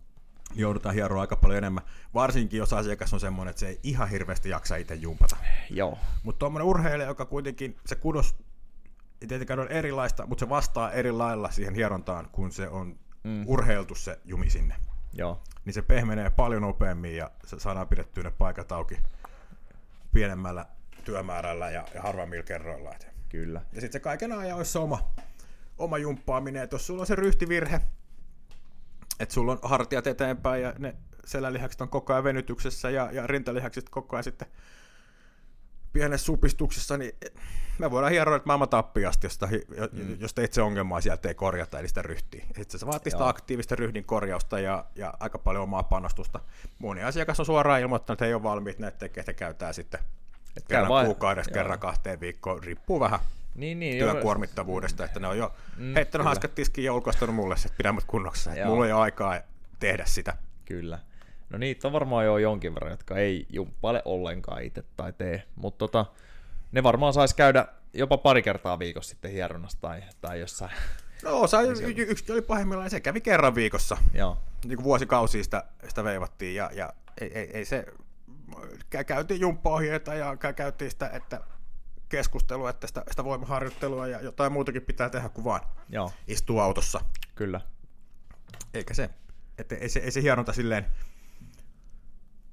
[0.50, 1.84] niin joudutaan hieroa aika paljon enemmän.
[2.14, 5.36] Varsinkin, jos asiakas on semmoinen, että se ei ihan hirveästi jaksa itse jumpata.
[5.70, 8.34] joo, Mutta tuommoinen urheilija, joka kuitenkin, se kudos
[9.20, 13.44] ei tietenkään ole erilaista, mutta se vastaa eri lailla siihen hierontaan, kun se on mm.
[13.46, 14.74] urheiltu se jumi sinne,
[15.12, 18.98] Joo, niin se pehmenee paljon nopeammin ja se saadaan pidettyä ne paikat auki
[20.12, 20.66] pienemmällä
[21.04, 22.94] työmäärällä ja, ja harvemmilla kerroilla.
[22.94, 23.11] Et.
[23.32, 23.60] Kyllä.
[23.72, 25.12] Ja sitten se kaiken ajan olisi se oma,
[25.78, 27.80] oma jumppaaminen, että jos sulla on se ryhtivirhe,
[29.20, 33.88] että sulla on hartiat eteenpäin ja ne selälihakset on koko ajan venytyksessä ja, ja rintalihakset
[33.88, 34.48] koko ajan sitten
[35.92, 37.12] pienessä supistuksessa, niin
[37.78, 39.48] me voidaan hieroa että maailman tappiasti, josta,
[39.92, 40.20] mm.
[40.20, 42.44] josta itse ongelmaa sieltä ei korjata, eli sitä ryhtiä.
[42.56, 46.40] Sitten se vaatii sitä aktiivista ryhdin korjausta ja, ja aika paljon omaa panostusta.
[46.78, 50.00] Moni asiakas on suoraan ilmoittanut, että ei ole valmiit näitä tekee, että käytetään sitten
[50.56, 51.04] Et kerran vai...
[51.04, 51.54] kuukaudessa, Joo.
[51.54, 53.20] kerran kahteen viikkoon, riippuu vähän
[53.54, 57.54] niin, niin, työn kuormittavuudesta, että ne on jo mm, heittänyt hanskat tiskiin ja ulkoistanut mulle
[57.54, 59.40] että pidä mut kunnossa, että mulla ei ole aikaa
[59.78, 60.36] tehdä sitä.
[60.64, 60.98] Kyllä.
[61.50, 65.78] No niitä on varmaan jo jonkin verran, jotka ei jumppaile ollenkaan itse tai tee, mutta
[65.78, 66.06] tota,
[66.72, 70.72] ne varmaan saisi käydä jopa pari kertaa viikossa sitten hieronnassa tai, tai jossain.
[71.24, 73.96] No osa, y- yksi oli pahimmillaan, se kävi kerran viikossa.
[74.14, 74.38] Joo.
[74.64, 77.86] Niin kuin vuosikausia sitä, sitä veivattiin ja, ja ei, ei, ei se,
[79.06, 81.40] käytiin jumppaohjeita ja käytiin sitä, että
[82.08, 86.12] keskustelua, että sitä, sitä voimaharjoittelua ja jotain muutakin pitää tehdä kuin vaan Joo.
[86.26, 87.00] istua autossa.
[87.34, 87.60] Kyllä.
[88.74, 89.10] Eikä se,
[89.58, 90.86] että ei se, ei se hieronta silleen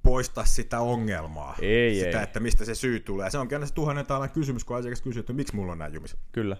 [0.03, 1.55] poista sitä ongelmaa.
[1.61, 2.23] Ei, sitä, ei.
[2.23, 3.29] että mistä se syy tulee.
[3.29, 5.93] Se onkin aina se tuhannen taalan kysymys, kun asiakas kysyy, että miksi mulla on näin
[5.93, 6.19] jumiset.
[6.31, 6.57] Kyllä.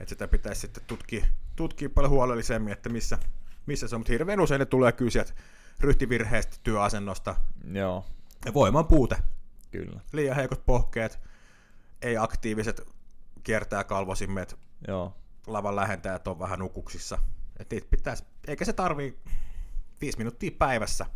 [0.00, 1.26] Että sitä pitäisi sitten tutkia,
[1.56, 3.18] tutkia paljon huolellisemmin, että missä,
[3.66, 4.00] missä se on.
[4.00, 5.32] Mutta hirveän usein ne tulee sieltä
[5.80, 7.36] ryhtivirheestä, työasennosta.
[7.72, 8.04] Joo.
[8.44, 9.16] Ja voiman puute.
[9.70, 10.00] Kyllä.
[10.12, 11.20] Liian heikot pohkeet,
[12.02, 12.80] ei aktiiviset
[13.42, 14.58] kiertää kalvosimmet.
[14.88, 15.16] Joo.
[15.46, 17.18] Lavan lähentäjät on vähän nukuksissa.
[17.58, 19.18] Et niitä pitäisi, eikä se tarvii
[20.00, 21.06] viisi minuuttia päivässä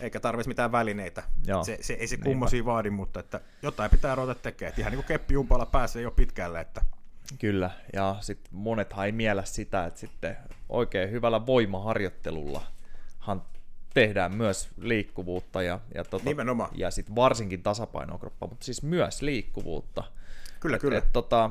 [0.00, 1.22] eikä tarvitsisi mitään välineitä.
[1.46, 1.64] Joo.
[1.64, 4.72] Se, se, ei se kummosia vaadi, mutta että jotain pitää ruveta tekemään.
[4.72, 6.60] Et ihan niin kuin keppijumpalla pääsee jo pitkälle.
[6.60, 6.80] Että...
[7.38, 10.36] Kyllä, ja sitten monethan ei miellä sitä, että sitten
[10.68, 13.42] oikein hyvällä voimaharjoittelullahan
[14.00, 16.70] tehdään myös liikkuvuutta ja, ja, tota, Nimenomaan.
[16.74, 20.04] ja sitten varsinkin tasapainokroppa, mutta siis myös liikkuvuutta.
[20.60, 20.98] Kyllä, et, kyllä.
[20.98, 21.50] Et, tota,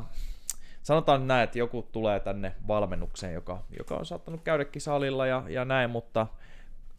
[0.84, 5.66] sanotaan näin, että joku tulee tänne valmennukseen, joka, joka on saattanut käydäkin salilla ja, ja
[5.66, 6.28] näin, mutta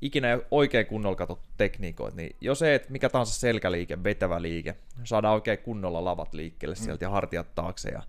[0.01, 4.77] ikinä ei oikein kunnolla katsottu tekniikoita, niin jos ei, että mikä tahansa selkäliike, vetävä liike,
[5.05, 6.85] saadaan oikein kunnolla lavat liikkeelle mm.
[6.85, 8.03] sieltä ja hartiat taakse ja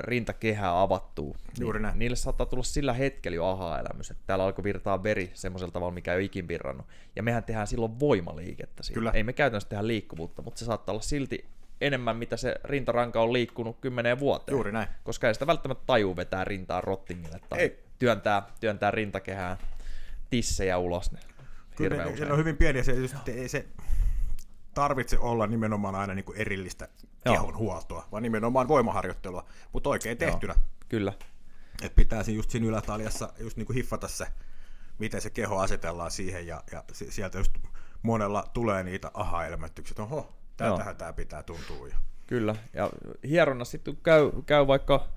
[0.00, 1.98] rintakehää avattuu, Juuri niin näin.
[1.98, 6.12] niille saattaa tulla sillä hetkellä jo aha-elämys, että täällä alkoi virtaa veri semmoisella tavalla, mikä
[6.12, 6.86] ei ole ikin virrannut.
[7.16, 8.94] Ja mehän tehdään silloin voimaliikettä siinä.
[8.94, 9.10] Kyllä.
[9.10, 11.44] Ei me käytännössä tehdä liikkuvuutta, mutta se saattaa olla silti
[11.80, 14.56] enemmän, mitä se rintaranka on liikkunut kymmeneen vuoteen.
[14.56, 14.88] Juuri näin.
[15.04, 17.82] Koska ei sitä välttämättä tajuu vetää rintaa rottingille tai ei.
[17.98, 19.56] Työntää, työntää rintakehää
[20.30, 21.12] tissejä ulos.
[21.12, 21.18] Ne.
[21.76, 23.66] Kyllä ne, ne on hyvin pieniä, se, just, ei se
[24.76, 26.88] tarvitse olla nimenomaan aina niin kuin erillistä
[27.24, 30.54] kehon huoltoa, vaan nimenomaan voimaharjoittelua, mutta oikein tehtynä.
[30.56, 30.64] Joo.
[30.88, 31.12] Kyllä.
[31.82, 34.26] Et pitää just siinä ylätaljassa just niin kuin hiffata se,
[34.98, 37.52] miten se keho asetellaan siihen, ja, ja sieltä just
[38.02, 41.88] monella tulee niitä aha-elementyksiä, että oho, tältähän tämä pitää tuntua.
[42.26, 42.90] Kyllä, ja
[43.28, 45.08] hieronnassa sitten käy, käy vaikka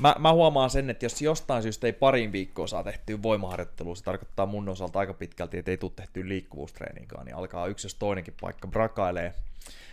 [0.00, 4.04] Mä, mä huomaan sen, että jos jostain syystä ei parin viikkoa saa tehtyä voimaharjoittelua, se
[4.04, 8.34] tarkoittaa mun osalta aika pitkälti, että ei tule tehtyä liikkuvuustreeniinkaan, niin alkaa yksi jos toinenkin
[8.40, 9.34] paikka brakailee.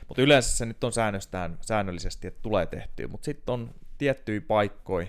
[0.08, 5.08] Mutta yleensä se nyt on säännöstään säännöllisesti, että tulee tehtyä, mutta sitten on tiettyjä paikkoja,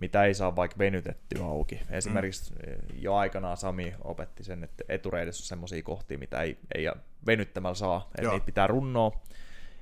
[0.00, 1.80] mitä ei saa vaikka venytettyä auki.
[1.90, 3.00] Esimerkiksi mm.
[3.00, 6.84] jo aikanaan Sami opetti sen, että etureidessä on semmoisia kohtia, mitä ei, ei
[7.26, 9.20] venyttämällä saa, että niitä pitää runnoa.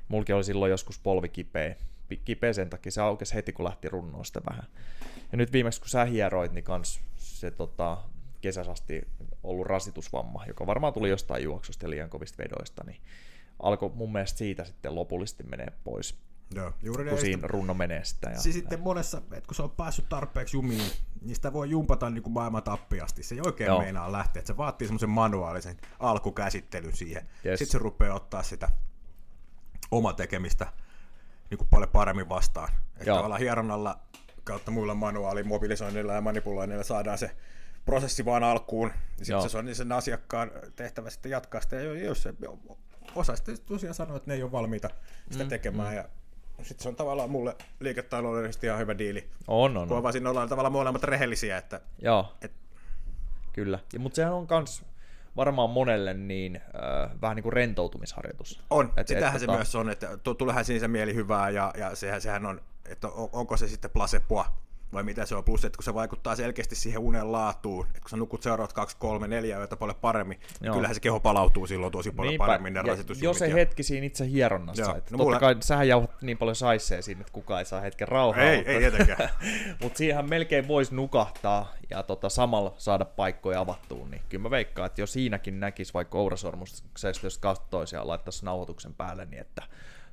[0.08, 1.76] Mulki oli silloin joskus polvi kipeä,
[2.24, 4.66] kipeä sen takia, se aukesi heti kun lähti runnoa sitä vähän.
[5.32, 7.98] Ja nyt viimeksi kun sä hieroit, niin kans se tota,
[8.40, 9.08] kesäsasti
[9.42, 13.00] ollut rasitusvamma, joka varmaan tuli jostain juoksusta ja liian kovista vedoista, niin
[13.62, 16.18] alkoi mun mielestä siitä sitten lopullisesti menee pois.
[16.54, 18.30] Joo, juuri kun siinä runno menee sitä.
[18.30, 20.90] Ja, siis sitten monessa, että kun se on päässyt tarpeeksi jumiin,
[21.22, 23.22] niin sitä voi jumpata niin kuin maailman tappiasti.
[23.22, 23.80] Se ei oikein Joo.
[23.80, 24.40] meinaa lähteä.
[24.40, 27.28] Että se vaatii semmoisen manuaalisen alkukäsittelyn siihen.
[27.46, 27.58] Yes.
[27.58, 28.68] Sitten se rupeaa ottaa sitä
[29.90, 30.66] oma tekemistä
[31.50, 32.68] niin kuin paljon paremmin vastaan.
[32.92, 33.98] Että tavallaan hieronnalla
[34.44, 37.30] kautta muilla manuaalin mobilisoinnilla ja manipuloinnilla saadaan se
[37.84, 38.92] prosessi vaan alkuun.
[39.22, 41.76] Sitten se on niin sen asiakkaan tehtävä sitten jatkaa sitä.
[41.76, 42.34] Ja jos se
[43.14, 44.90] osa sitten tosiaan sanoo, että ne ei ole valmiita
[45.30, 45.90] sitä mm, tekemään.
[45.90, 45.96] Mm.
[45.96, 46.04] Ja
[46.62, 49.30] sitten se on tavallaan mulle liiketaloudellisesti ihan hyvä diili.
[49.48, 49.88] On, on.
[49.88, 51.58] Kun on vaan siinä ollaan tavallaan molemmat rehellisiä.
[51.58, 52.52] Että, Joo, et...
[53.52, 53.78] kyllä.
[53.98, 54.84] Mutta sehän on kans
[55.36, 58.60] varmaan monelle niin äh, vähän niin kuin rentoutumisharjoitus.
[58.70, 59.58] On, et, sitähän et, se tota...
[59.58, 63.28] myös on, että tuleehan siinä se mieli hyvää ja, ja sehän, sehän on, että on,
[63.32, 67.00] onko se sitten plasepoa vai mitä se on, plus että kun se vaikuttaa selkeästi siihen
[67.00, 70.74] unen laatuun, että kun sä nukut seuraavat 2, 3, 4 yötä paljon paremmin, niin Joo.
[70.74, 72.46] kyllähän se keho palautuu silloin tosi paljon Niinpä.
[72.46, 74.82] paremmin ne Ja rasitusjumit jo se hetki siinä itse hieronnassa.
[74.82, 74.90] Joo.
[74.96, 77.80] Että No totta mulla- kai sähän jauhat niin paljon saisee siinä, että kukaan ei saa
[77.80, 78.42] hetken rauhaa.
[78.42, 79.30] Ei, mutta, ei tietenkään.
[79.82, 84.06] mutta siihenhän melkein voisi nukahtaa ja tota, samalla saada paikkoja avattua.
[84.10, 88.94] Niin kyllä mä veikkaan, että jo siinäkin näkisi vaikka Ourasormuksesta, jos katsoisi ja laittaisi nauhoituksen
[88.94, 89.62] päälle, niin että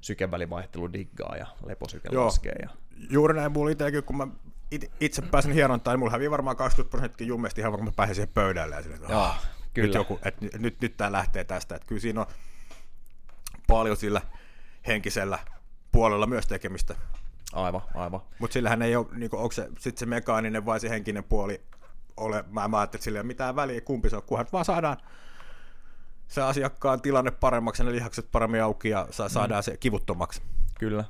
[0.01, 2.25] sykevälivaihtelu diggaa ja leposyke Joo.
[2.25, 2.55] laskee.
[2.61, 2.69] Ja...
[3.09, 4.27] Juuri näin mulla itsekin, kun mä
[4.75, 8.33] it- itse pääsen hierontaan, niin mulla hävii varmaan 20 prosenttia jummesti ihan mä pääsen siihen
[8.33, 8.75] pöydälle.
[8.75, 9.85] Ja sille, että, Joo, "Ah, kyllä.
[9.87, 11.75] Nyt, joku, että nyt, nyt, nyt tää lähtee tästä.
[11.75, 12.27] Että kyllä siinä on
[13.67, 14.21] paljon sillä
[14.87, 15.39] henkisellä
[15.91, 16.95] puolella myös tekemistä.
[17.53, 18.21] Aivan, aivan.
[18.39, 21.61] Mutta sillähän ei ole, niin onko se sitten se mekaaninen vai se henkinen puoli
[22.17, 24.65] ole, mä, mä ajattelin, että sillä ei ole mitään väliä, kumpi se on, kunhan vaan
[24.65, 24.97] saadaan
[26.27, 30.41] se asiakkaan tilanne paremmaksi ja ne lihakset paremmin auki ja sa- saadaan se kivuttomaksi.
[30.79, 31.03] Kyllä.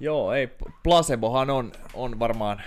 [0.00, 0.48] Joo, ei,
[0.82, 2.62] placebohan on, on varmaan,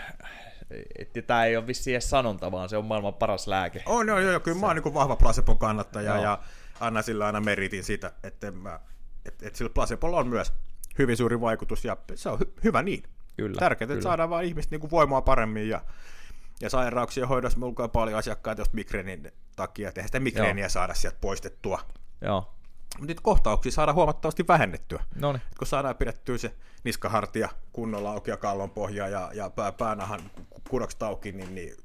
[1.00, 3.84] että tämä ei ole vissiin edes sanonta, vaan se on maailman paras lääke.
[3.86, 6.24] On, joo, joo, kyllä mä oon niin vahva placebon kannattaja Joo.
[6.24, 6.39] ja
[6.80, 8.80] annan sillä aina meritin siitä, että, mä,
[9.26, 10.54] että, että sillä placebolla on myös
[11.00, 13.04] hyvin suuri vaikutus ja se on hy- hyvä niin.
[13.38, 14.02] Kyllä, Tärkeää, että kyllä.
[14.02, 15.82] saadaan vaan ihmistä niin voimaa paremmin ja,
[16.62, 20.94] ja sairauksien hoidossa mulla on paljon asiakkaita just migreenin takia, että eihän sitä migreeniä saada
[20.94, 21.80] sieltä poistettua.
[22.22, 22.54] Joo,
[22.99, 25.04] niitä kohtauksia saadaan huomattavasti vähennettyä.
[25.15, 29.49] no niin, Et kun saadaan pidettyä se niskahartia kunnolla auki ja kallon pohja ja, ja
[29.49, 30.19] pää, päänahan
[30.69, 31.75] kudokset auki, niin, niin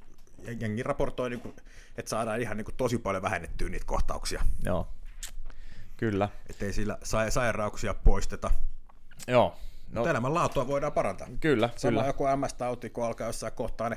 [0.60, 1.54] jengi raportoi, niin kuin,
[1.96, 4.42] että saadaan ihan niin kuin, tosi paljon vähennettyä niitä kohtauksia.
[4.64, 4.88] joo.
[5.96, 6.28] Kyllä.
[6.50, 8.50] Että ei sillä sa- sairauksia poisteta.
[9.28, 9.56] Joo,
[9.90, 10.02] No.
[10.04, 11.26] no Elämänlaatua voidaan parantaa.
[11.40, 12.06] kyllä, Sama kyllä.
[12.06, 13.96] joku MS-tauti, kun alkaa jossain kohtaa ne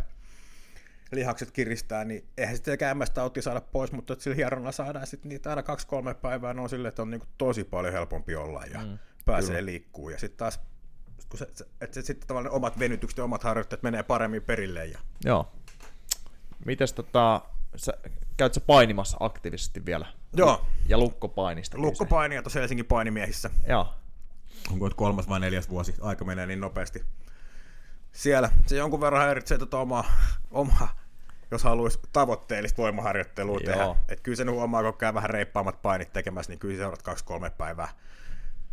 [1.11, 5.63] lihakset kiristää, niin eihän sitten MS-tauti saada pois, mutta sillä hieronnalla saadaan sitten niitä aina
[5.63, 10.09] kaksi-kolme päivää, on silleen, että on niin tosi paljon helpompi olla ja mm, pääsee liikkuu.
[10.09, 10.59] Ja sitten taas,
[11.29, 14.85] kun se, se, että se, sitten tavallaan omat venytykset ja omat harjoitteet menee paremmin perille.
[14.85, 14.99] Ja...
[15.25, 15.51] Joo.
[16.65, 17.41] Mites tota,
[17.75, 17.93] sä,
[18.37, 20.05] käyt sä painimassa aktiivisesti vielä?
[20.33, 20.65] Joo.
[20.87, 21.77] Ja lukkopainista.
[21.77, 23.49] Lukkopainia tuossa Helsingin painimiehissä.
[23.67, 23.93] Joo,
[24.71, 25.93] Onko kolmas vai neljäs vuosi?
[26.01, 27.05] Aika menee niin nopeasti.
[28.17, 30.03] Siellä se jonkun verran häiritsee tota omaa,
[30.51, 30.99] omaa
[31.51, 33.73] jos haluaisi tavoitteellista voimaharjoittelua Joo.
[33.73, 33.95] tehdä.
[34.09, 37.89] Et kyllä sen huomaa, kun käy vähän reippaammat painit tekemässä, niin kyllä seuraat kaksi-kolme päivää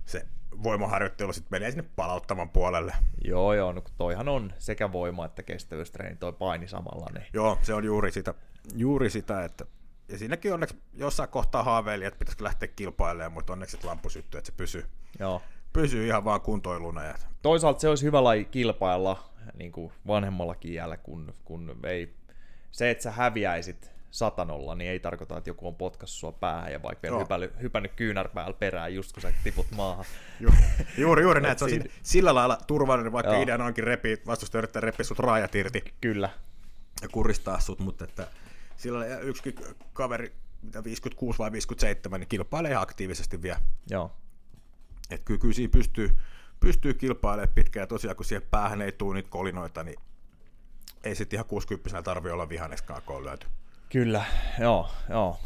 [0.05, 0.27] se
[0.63, 2.95] voimaharjoittelu sitten menee sinne palauttavan puolelle.
[3.25, 7.75] joo, joo, no toihan on sekä voima että kestävyystreeni, toi paini samalla, niin Joo, se
[7.75, 8.35] on juuri sitä,
[8.77, 9.65] juuri sitä että
[10.09, 14.51] ja siinäkin onneksi jossain kohtaa haaveili, että pitäisikö lähteä kilpailemaan, mutta onneksi lampu syttyy, että
[14.51, 14.87] se pysyy,
[15.19, 15.43] joo.
[15.75, 17.03] Pysyy ihan vaan kuntoiluna.
[17.05, 22.15] Ja, Toisaalta se olisi hyvä laji kilpailla niin kuin vanhemmallakin jäällä, kun, kun ei,
[22.71, 26.83] se, että sä häviäisit satanolla, niin ei tarkoita, että joku on potkassut sua päähän ja
[26.83, 30.05] vaikka vielä hypännyt, hypännyt kyynärpäällä perään just kun sä tiput maahan.
[30.41, 30.51] Ju,
[30.99, 33.43] juuri, juuri näin, että se on siinä- sillä lailla turvallinen, vaikka Joo.
[33.43, 36.31] ideana onkin repi, vastustaja yrittää repiä sut raajat irti Kyllä,
[37.03, 38.27] ja kuristaa sut, mutta että
[38.77, 39.55] sillä lailla yksikin
[39.93, 40.33] kaveri,
[40.63, 43.61] mitä 56 vai 57, niin kilpailee aktiivisesti vielä.
[43.91, 44.11] joo,
[45.11, 46.11] Että kyllä, kyllä siinä pystyy,
[46.61, 49.97] pystyy kilpailemaan pitkään, ja tosiaan kun siihen päähän ei tule niitä kolinoita, niin
[51.05, 53.47] ei sitten ihan 60 tarvi olla vihanneskaan, kun on lyöty.
[53.89, 54.25] kyllä,
[54.61, 55.39] joo, joo.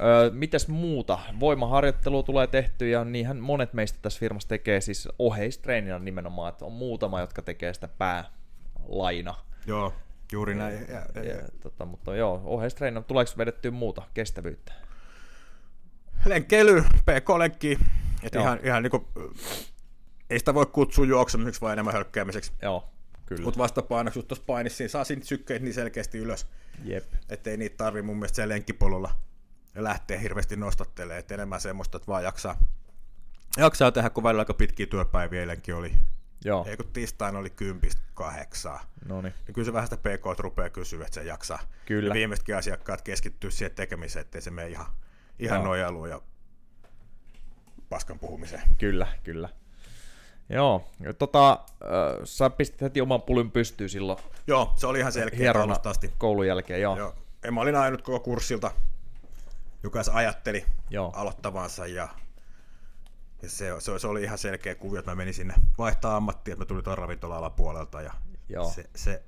[0.00, 1.18] Öö, mites muuta?
[1.40, 6.72] Voimaharjoittelu tulee tehty ja niinhän monet meistä tässä firmassa tekee siis oheistreeninä nimenomaan, että on
[6.72, 9.34] muutama, jotka tekee sitä päälaina.
[9.66, 9.92] Joo,
[10.32, 10.86] juuri näin.
[10.88, 14.72] Ja, ja, Ja, tota, mutta joo, oheistreeninä tuleeko vedettyä muuta kestävyyttä?
[16.26, 17.78] lenkkeily, pk-lenkki,
[18.32, 18.44] Joo.
[18.44, 19.08] ihan, ihan niinku,
[20.30, 22.52] ei sitä voi kutsua juoksemiseksi, vaan enemmän hölkkäämiseksi.
[22.62, 22.88] Joo,
[23.26, 23.42] kyllä.
[23.42, 26.46] Mutta vastapainoksi just tuossa painissa, siinä saa siitä sykkeet niin selkeästi ylös,
[26.84, 27.04] Jep.
[27.28, 29.10] ettei niitä tarvi mun mielestä siellä lenkkipolulla
[29.74, 32.56] lähteä hirveästi nostattelemaan, että enemmän semmoista, että vaan jaksaa,
[33.56, 35.92] jaksaa tehdä, kun välillä aika pitkiä työpäiviä eilenkin oli.
[36.44, 38.80] Joo, Ei kun tiistaina oli kympistä kahdeksaa.
[39.04, 39.34] no niin.
[39.46, 41.58] Niin kyllä se vähän sitä PK rupeaa kysyä, että se jaksaa.
[41.86, 42.08] Kyllä.
[42.08, 44.86] Ja viimeisetkin asiakkaat keskittyy siihen tekemiseen, ettei se mene ihan,
[45.38, 45.64] ihan Joo.
[45.66, 46.20] nojailuun ja
[47.92, 48.62] paskan puhumiseen.
[48.78, 49.48] Kyllä, kyllä.
[50.48, 51.58] Joo, ja tota, äh,
[52.24, 56.12] sä pistit heti oman pulyn pystyyn silloin Joo, se oli ihan selkeä alusta asti.
[56.18, 56.96] koulun jälkeen, joo.
[56.96, 57.14] Joo.
[57.44, 58.70] Ja mä olin ainut koko kurssilta,
[59.82, 61.12] joka ajatteli Joo.
[61.14, 62.08] aloittavansa ja,
[63.42, 66.64] ja se, se, se, oli ihan selkeä kuvio, että mä menin sinne vaihtaa ammattia, että
[66.64, 68.12] mä tulin tuon ravintola-alapuolelta ja
[68.48, 68.70] Joo.
[68.70, 69.22] se, se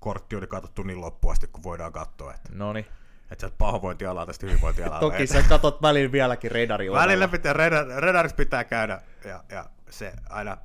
[0.00, 2.86] kortti oli katsottu niin loppuun asti, kun voidaan katsoa, että, No niin.
[3.30, 5.00] Että sieltä pahoinvointialaa tästä hyvinvointialaa.
[5.00, 10.12] Toki sä katot välillä vieläkin radari Välillä pitää, redar, redarissa pitää käydä ja, ja se
[10.30, 10.56] aina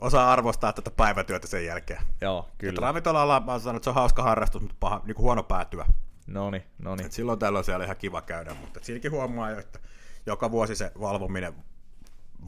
[0.00, 2.00] osaa arvostaa tätä päivätyötä sen jälkeen.
[2.20, 2.80] Joo, Kyllä.
[2.80, 5.86] Ravintola-ala, mä oon sanonut, että se on hauska harrastus, mutta paha, niin kuin huono päätyä.
[6.26, 7.12] No niin, no niin.
[7.12, 9.78] Silloin tällöin siellä ihan kiva käydä, mutta et siinäkin huomaa jo, että
[10.26, 11.54] joka vuosi se valvominen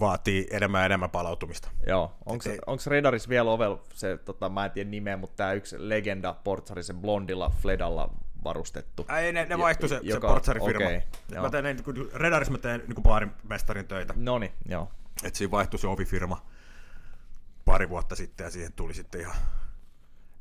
[0.01, 1.71] vaatii enemmän ja enemmän palautumista.
[1.87, 5.77] Joo, onko ei- Redaris vielä ovel se, tota, mä en tiedä nimeä, mutta tämä yksi
[5.89, 8.11] legenda portsari, se blondilla Fledalla
[8.45, 9.07] varustettu.
[9.19, 10.85] Ei, ne, ne vaihtui se, se joka- portsarifirma.
[10.87, 11.01] okei,
[11.41, 14.15] mä tein, niin kuin, Redaris mä tein niin baarimestarin töitä.
[14.17, 14.91] Noni, joo.
[15.25, 16.47] että siinä vaihtui se ovifirma
[17.65, 19.37] pari vuotta sitten ja siihen tuli sitten ihan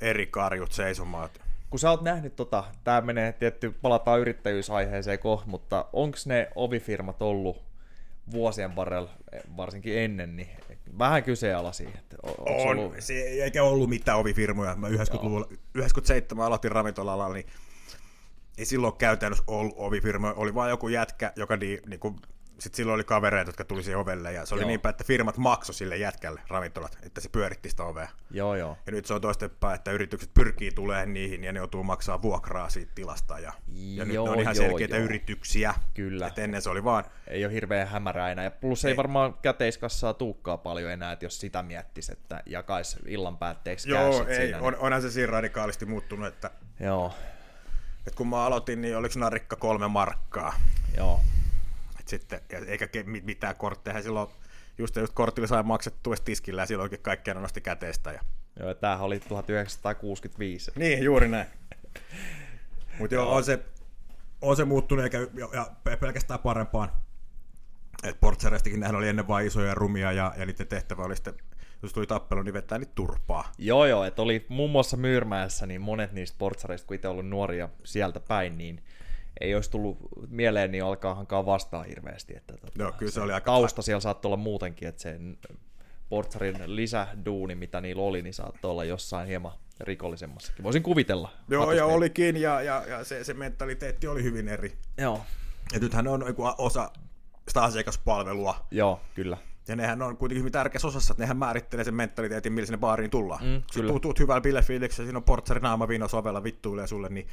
[0.02, 1.30] eri karjut seisomaan.
[1.70, 7.22] Kun sä oot nähnyt tota, tää menee tietty, palataan yrittäjyysaiheeseen kohta, mutta onko ne ovifirmat
[7.22, 7.64] ollut
[8.32, 9.10] vuosien varrella,
[9.58, 10.50] varsinkin ennen, niin
[11.00, 11.90] vähän kyseenalaisia.
[11.90, 14.76] Että On, ollut- se ei eikä ollut mitään ovifirmoja.
[14.76, 17.46] Mä 90-luvulla, 97 aloitin ravintola niin
[18.58, 20.34] ei silloin käytännössä ollut ovifirma.
[20.34, 22.16] Oli vaan joku jätkä, joka niin, niin kuin,
[22.60, 24.34] sit silloin oli kavereita, jotka tuli siihen ovelle.
[24.34, 24.68] Ja se oli Joo.
[24.68, 28.08] niinpä, että firmat maksoi sille jätkälle ravintolat, että se pyöritti sitä ovea.
[28.32, 28.78] Joo, joo.
[28.86, 32.70] Ja nyt se on toistepäin, että yritykset pyrkii tulemaan niihin ja ne joutuu maksaa vuokraa
[32.70, 33.40] siitä tilasta.
[33.40, 35.06] Ja, ja nyt Joo, ne on ihan joo, selkeitä joo.
[35.06, 35.74] yrityksiä.
[35.94, 36.28] Kyllä.
[36.28, 38.44] Et ennen se oli vaan, Ei ole hirveän hämärää enää.
[38.46, 38.98] Ja plus ei, Ei.
[38.98, 44.36] varmaan käteiskassaa tuukkaa paljon enää, että jos sitä miettisi, että jakaisi illan päätteeksi joo, ei,
[44.36, 44.60] siinä.
[44.60, 47.14] on, onhan se siinä radikaalisti muuttunut, että, Niin, joo,
[48.08, 50.54] että kun mä aloitin, niin oliko narikka kolme markkaa.
[50.98, 51.22] joo.
[52.00, 52.88] Et sitten, eikä
[53.24, 54.02] mitään kortteja.
[54.02, 54.30] Silloin
[54.78, 58.12] just, just kortilla sai maksettua edes tiskillä ja silloinkin kaikkea nosti käteistä.
[58.12, 58.22] Ja...
[58.60, 60.72] Joo, tämähän oli 1965.
[60.76, 61.48] Niin, juuri näin.
[63.00, 63.60] Mutta joo, on se,
[64.42, 66.92] on se muuttunut eikä, ja, ja pe- pelkästään parempaan.
[68.04, 68.18] Et
[68.78, 71.34] nehän oli ennen vain isoja ja rumia ja, ja niiden tehtävä oli sitten,
[71.84, 73.52] jos tuli tappelu, niin vetää niitä turpaa.
[73.58, 77.70] Joo, joo, että oli muun muassa Myyrmäessä, niin monet niistä portsareista, kun itse ollut nuoria
[77.84, 78.84] sieltä päin, niin
[79.42, 79.98] ei olisi tullut
[80.30, 82.34] mieleen, niin alkaa hankaa vastaan hirveästi.
[82.38, 85.20] Että tota, Joo, kyllä se oli aika- Tausta siellä saattoi olla muutenkin, että se
[86.10, 90.64] portsarin lisäduuni, mitä niillä oli, niin saattoi olla jossain hieman rikollisemmassakin.
[90.64, 91.30] Voisin kuvitella.
[91.50, 94.78] Joo, ja olikin, ja, ja, ja se, se mentaliteetti oli hyvin eri.
[94.98, 95.22] Joo,
[95.74, 96.24] Ja nythän on
[96.58, 96.92] osa
[97.48, 99.38] sitä asiakaspalvelua, joo, kyllä.
[99.68, 103.10] Ja nehän on kuitenkin hyvin tärkeässä osassa, että nehän määrittelee sen mentaliteetin, millä sinne baariin
[103.10, 103.46] tullaan.
[103.46, 103.90] Mm, kyllä.
[103.90, 107.28] tuut, tuut hyvällä bilefiiliksellä, siinä on portsari naama viino sovella vittuilee sulle, niin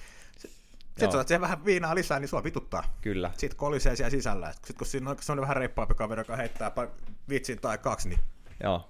[1.00, 2.84] sitten saat siihen vähän viinaa lisää, niin sua vituttaa.
[3.00, 3.30] Kyllä.
[3.36, 4.52] Sitten kolisee siellä sisällä.
[4.52, 6.72] Sitten kun siinä on sellainen vähän reippaampi kaveri, joka heittää
[7.28, 8.20] vitsin tai kaksi, niin
[8.62, 8.88] Joo,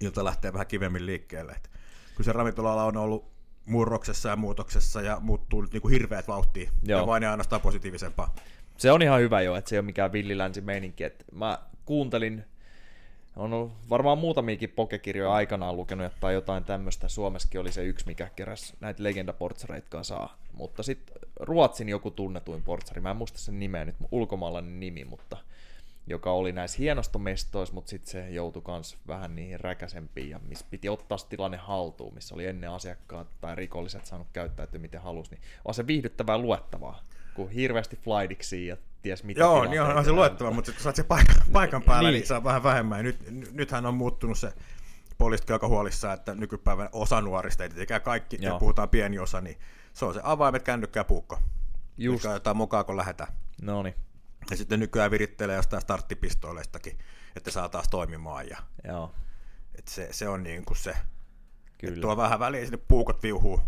[0.00, 1.52] ilta lähtee vähän kivemmin liikkeelle.
[1.52, 1.70] Et
[2.16, 3.30] kun se ravintola on ollut
[3.66, 6.70] murroksessa ja muutoksessa ja muuttuu nyt niinku hirveät vauhtia.
[6.82, 7.00] Joo.
[7.00, 8.34] Ja vain ja ainoastaan positiivisempaa.
[8.76, 11.04] se on ihan hyvä jo, että se ei ole mikään villilänsi meininki.
[11.04, 12.44] Että mä kuuntelin,
[13.38, 17.08] on ollut varmaan muutamiakin pokekirjoja aikanaan lukenut, tai jotain tämmöistä.
[17.08, 20.30] Suomessakin oli se yksi, mikä keräsi näitä legendaportsareita kasaan.
[20.52, 25.36] Mutta sitten Ruotsin joku tunnetuin portsari, mä en muista sen nimeä nyt, ulkomaalainen nimi, mutta
[26.06, 30.88] joka oli näissä hienostomestoissa, mutta sitten se joutui kans vähän niihin räkäsempiin, ja missä piti
[30.88, 35.40] ottaa se tilanne haltuun, missä oli ennen asiakkaat tai rikolliset saanut käyttäytyä miten halusi, niin
[35.64, 37.02] on se viihdyttävää luettavaa,
[37.34, 40.88] kun hirveästi flightiksi ja ties mitä Joo, niin on, on se luettava, mutta kun sä
[40.88, 42.18] oot se paikan, paikan päällä, Niin.
[42.20, 42.26] niin.
[42.26, 43.04] saa vähän vähemmän.
[43.04, 44.52] Nyt, ny- nythän on muuttunut se
[45.18, 48.54] poliisit aika huolissaan, että nykypäivän osa nuorista, ei tietenkään kaikki, Joo.
[48.54, 49.58] ja puhutaan pieni osa, niin
[49.94, 51.38] se on se avaimet, kännykkä ja puukko.
[51.96, 53.32] Just, Mikä jotain mukaan, kun lähdetään.
[53.62, 53.94] no niin,
[54.50, 56.98] Ja sitten nykyään virittelee jostain starttipistoileistakin,
[57.36, 58.48] että saa taas toimimaan.
[58.48, 59.12] Ja, joo,
[59.78, 60.96] et se, se on niin kuin se,
[61.78, 63.60] kyllä, tuo vähän väliin sinne puukot viuhuu.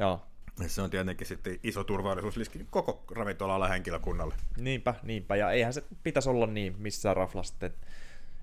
[0.00, 0.26] joo.
[0.62, 4.34] Ja se on tietenkin sitten iso turvallisuusriski koko ravintola henkilökunnalle.
[4.58, 7.86] Niinpä, niinpä, ja eihän se pitäisi olla niin missään raflassa, että,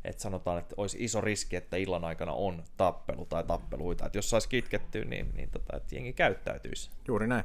[0.06, 4.30] että sanotaan, että olisi iso riski, että illan aikana on tappelu tai tappeluita, että jos
[4.30, 6.90] saisi kitkettyä, niin, niin tota, että jengi käyttäytyisi.
[7.08, 7.44] Juuri näin.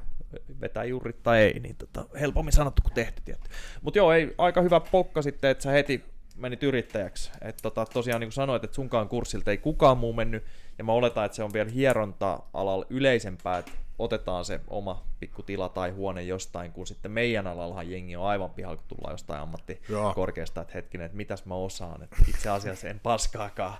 [0.61, 3.51] vetää juuri tai ei, niin tota, helpommin sanottu kuin tehty, tietty.
[3.83, 6.05] Mutta joo, ei, aika hyvä pokka sitten, että sä heti
[6.37, 7.31] menit yrittäjäksi.
[7.43, 10.45] Et tota, tosiaan niin kuin sanoit, että sunkaan kurssilta ei kukaan muu mennyt,
[10.79, 15.69] ja mä oletan, että se on vielä hieronta-alalla yleisempää, että otetaan se oma pikku tila
[15.69, 20.61] tai huone jostain, kun sitten meidän alallahan jengi on aivan pihalla, kun tullaan jostain ammattikorkeasta,
[20.61, 23.75] että hetkinen, että mitäs mä osaan, että itse asiassa en paskaakaan,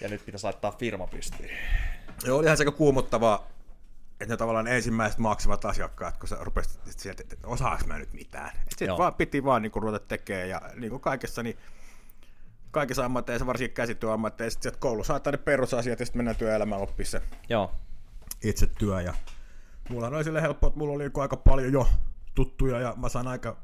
[0.00, 1.50] ja nyt pitäisi laittaa firma pystyyn.
[2.24, 3.46] Joo, olihan se aika kuumottavaa,
[4.20, 8.50] että ne tavallaan ensimmäiset maksavat asiakkaat, kun sä rupesit sieltä, että osaaks mä nyt mitään.
[8.68, 11.58] Sitten vaan piti vaan niin ruveta tekemään ja niin kuin kaikessa, niin
[12.70, 17.22] kaikissa ammatteissa, varsinkin käsityöammatteissa, sieltä koulussa saattaa ne perusasiat ja sitten mennään työelämään oppia se
[17.48, 17.72] Joo,
[18.44, 19.00] itse työ.
[19.00, 19.14] Ja
[19.88, 21.88] mulla oli sille helppo, että mulla oli niinku aika paljon jo
[22.34, 23.56] tuttuja ja mä saan aika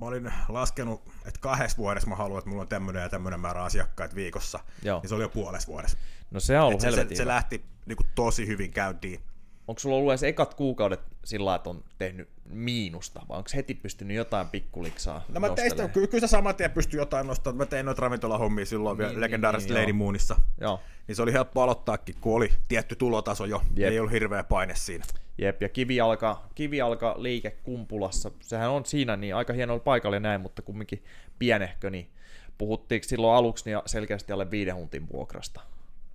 [0.00, 3.62] mä olin laskenut, että kahdessa vuodessa mä haluan, että mulla on tämmöinen ja tämmöinen määrä
[3.62, 4.60] asiakkaita viikossa.
[4.82, 5.00] Joo.
[5.02, 5.98] Ja se oli jo puolessa vuodessa.
[6.30, 9.20] no se on ollut se, se, se lähti niinku tosi hyvin käyntiin.
[9.68, 14.16] onko sulla ollut edes ekat kuukaudet sillä että on tehnyt miinusta, vai onko heti pystynyt
[14.16, 17.56] jotain pikkuliksaa No mä tein sitä, ky- kyllä se saman tien pystyi jotain nostamaan.
[17.56, 19.96] Mä tein noita ravintolahommia silloin Niin, vielä legendaarisessa niin, Lady joo.
[19.96, 20.36] Moonissa.
[20.60, 23.62] Joo, Niin se oli helppo aloittaakin, kun oli tietty tulotaso jo.
[23.76, 23.92] Jep.
[23.92, 25.04] Ei ollut hirveä paine siinä.
[25.38, 30.40] jep, ja kivijalka, kivijalka liike Kumpulassa, sehän on siinä niin aika hienolla paikalla ja näin,
[30.40, 31.04] mutta kumminkin
[31.38, 32.10] pienehkö, niin
[32.58, 35.60] puhuttiinko silloin aluksi niin selkeästi alle viiden huntin vuokrasta?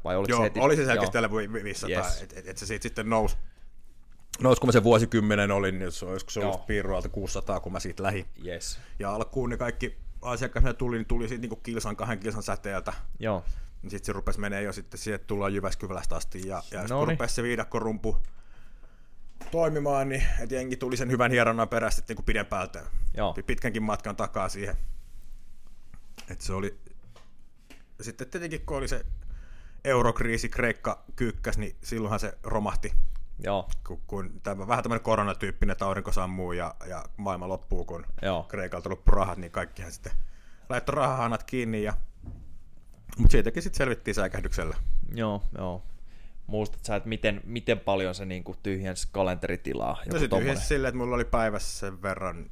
[0.03, 0.59] Vai oliko Joo, se heti?
[0.59, 1.31] oli se selkeästi alle
[1.63, 2.21] 500, yes.
[2.21, 3.35] että et, et se siitä sitten nousi.
[4.41, 7.79] Nousi, kun mä sen vuosikymmenen olin, niin se olisiko se ollut piirroalta 600, kun mä
[7.79, 8.25] siitä lähi.
[8.45, 8.79] Yes.
[8.99, 12.93] Ja alkuun ne kaikki asiakkaat, tuli, niin tuli siitä niin kilsan, kahden kilsan säteeltä.
[13.19, 13.43] Joo.
[13.81, 16.47] Niin sitten se rupesi menee jo sitten siihen, että tullaan Jyväskylästä asti.
[16.47, 18.17] Ja, ja sitten kun rupesi se viidakkorumpu
[19.51, 22.83] toimimaan, niin että jengi tuli sen hyvän hieronnan perästä niin kuin pidempältä.
[23.17, 23.33] Joo.
[23.45, 24.75] Pitkänkin matkan takaa siihen.
[26.29, 26.77] että se oli...
[28.01, 29.05] Sitten tietenkin kun oli se
[29.83, 32.93] eurokriisi, Kreikka kyykkäs, niin silloinhan se romahti.
[33.43, 33.69] Joo.
[33.87, 38.43] Kun, kun tämä, vähän tämmöinen koronatyyppinen, että aurinko sammuu ja, ja maailma loppuu, kun Joo.
[38.43, 40.11] Kreikalta loppu rahat, niin kaikkihan sitten
[40.69, 41.83] laittoi rahahanat kiinni.
[41.83, 41.93] Ja...
[43.17, 44.75] Mutta siitäkin sitten selvittiin säikähdyksellä.
[45.15, 45.83] Joo, joo.
[46.47, 50.01] Muistat sä, että miten, miten paljon se niin tyhjensi kalenteritilaa?
[50.13, 52.49] No se tyhjensi silleen, että mulla oli päivässä sen verran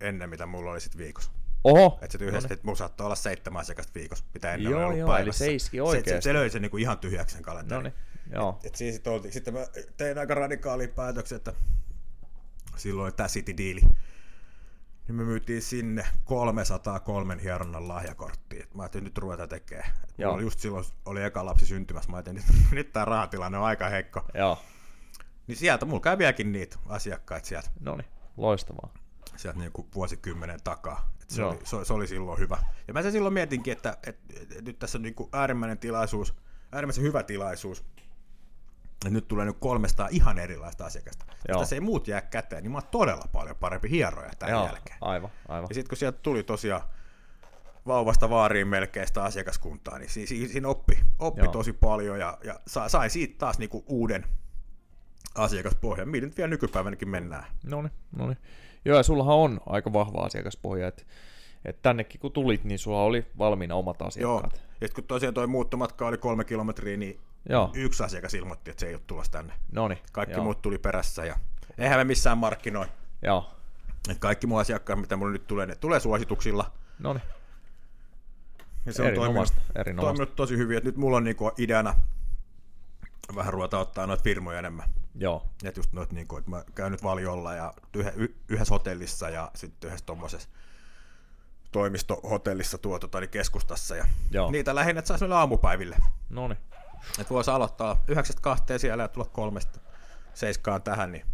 [0.00, 1.30] ennen, mitä mulla oli sitten viikossa.
[1.64, 1.98] Oho!
[2.02, 4.98] Että se tyhjästi, no että mulla saattoi olla seitsemän asiakasta viikossa, mitä ennen joo, ollut
[4.98, 5.44] joo, päivässä.
[5.44, 6.10] eli se iski oikeasti.
[6.10, 7.84] Se, se, se löi sen niin ihan tyhjäksi sen kalenterin.
[7.84, 7.94] No niin,
[8.34, 8.58] joo.
[8.60, 9.32] Et, et siinä sit oltiin.
[9.32, 9.60] Sitten mä
[9.96, 11.52] tein aika radikaalin päätöksen, että
[12.76, 13.80] silloin tämä City-diili,
[15.08, 18.66] niin me myytiin sinne 303 hieronnan lahjakorttia.
[18.74, 19.92] Mä ajattelin nyt ruveta tekemään.
[20.18, 20.34] Joo.
[20.34, 22.10] Oli just silloin oli eka lapsi syntymässä.
[22.10, 24.24] Mä ajattelin, että nyt tämä rahatilanne on aika heikko.
[24.34, 24.58] Joo.
[25.46, 27.70] Niin sieltä mulla käy vieläkin niitä asiakkaita sieltä.
[27.80, 28.94] No niin, loistavaa.
[29.36, 31.12] Sieltä niin kuin vuosikymmenen takaa.
[31.22, 32.58] Et se, oli, se, se, oli silloin hyvä.
[32.88, 35.78] Ja mä sen silloin mietinkin, että, että, että, että nyt tässä on niin kuin äärimmäinen
[35.78, 36.34] tilaisuus,
[36.72, 37.84] äärimmäisen hyvä tilaisuus
[39.02, 41.24] että nyt tulee nyt 300 ihan erilaista asiakasta.
[41.48, 41.60] Joo.
[41.60, 44.98] Jos ei muut jää käteen, niin mä oon todella paljon parempi hieroja tämän Joo, jälkeen.
[45.00, 45.68] Aivan, aivan.
[45.70, 46.82] Ja sitten kun sieltä tuli tosiaan
[47.86, 53.10] vauvasta vaariin melkein sitä asiakaskuntaa, niin siinä, siinä oppi, oppi tosi paljon ja, ja sai
[53.10, 54.26] siitä taas niinku uuden
[55.34, 57.44] asiakaspohjan, millä nyt vielä nykypäivänäkin mennään.
[57.64, 58.38] No niin, no niin.
[58.84, 61.02] Joo, ja sullahan on aika vahva asiakaspohja, että
[61.64, 64.52] et tännekin kun tulit, niin sulla oli valmiina omat asiakkaat.
[64.52, 67.70] Joo, ja kun tosiaan toi muuttomatka oli kolme kilometriä, niin Joo.
[67.74, 69.54] yksi asiakas ilmoitti, että se ei ole tulossa tänne.
[69.72, 70.44] Noniin, Kaikki joo.
[70.44, 71.36] muut tuli perässä ja
[71.78, 72.86] eihän me missään markkinoi.
[73.22, 73.54] Joo.
[74.08, 76.72] Et kaikki mun asiakkaat, mitä mulle nyt tulee, ne tulee suosituksilla.
[76.98, 77.22] No niin.
[78.86, 79.52] Ja se on toiminut,
[80.00, 80.78] toiminut tosi hyvin.
[80.78, 81.94] Et nyt mulla on niinku ideana
[83.34, 84.90] vähän ruveta ottaa noita firmoja enemmän.
[85.14, 85.46] Joo.
[85.64, 87.74] Et just noit, niinku, että mä käyn nyt valjolla ja
[88.48, 90.48] yhdessä hotellissa ja sitten yhdessä tuommoisessa
[91.72, 93.96] toimistohotellissa tuota, tai keskustassa.
[93.96, 94.50] Ja Joo.
[94.50, 95.96] Niitä lähinnä, että saisi aamupäiville.
[96.30, 96.58] No niin.
[97.18, 99.80] Että voisi aloittaa yhdeksästä kahteen siellä ja tulla kolmesta
[100.34, 101.26] seiskaan tähän, niin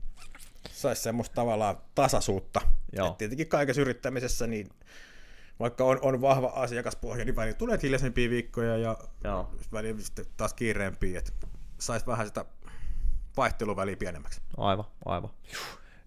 [0.71, 2.61] saisi semmoista tavallaan tasaisuutta.
[2.93, 3.09] Joo.
[3.09, 4.69] Et tietenkin kaikessa yrittämisessä, niin
[5.61, 9.51] vaikka on, on vahva asiakaspohja, niin välillä tulee hiljaisempia viikkoja ja Joo.
[9.73, 11.33] välillä sitten taas kiireempiä, että
[11.79, 12.45] saisi vähän sitä
[13.37, 14.41] vaihteluväliä pienemmäksi.
[14.57, 15.31] Aivan, aivan.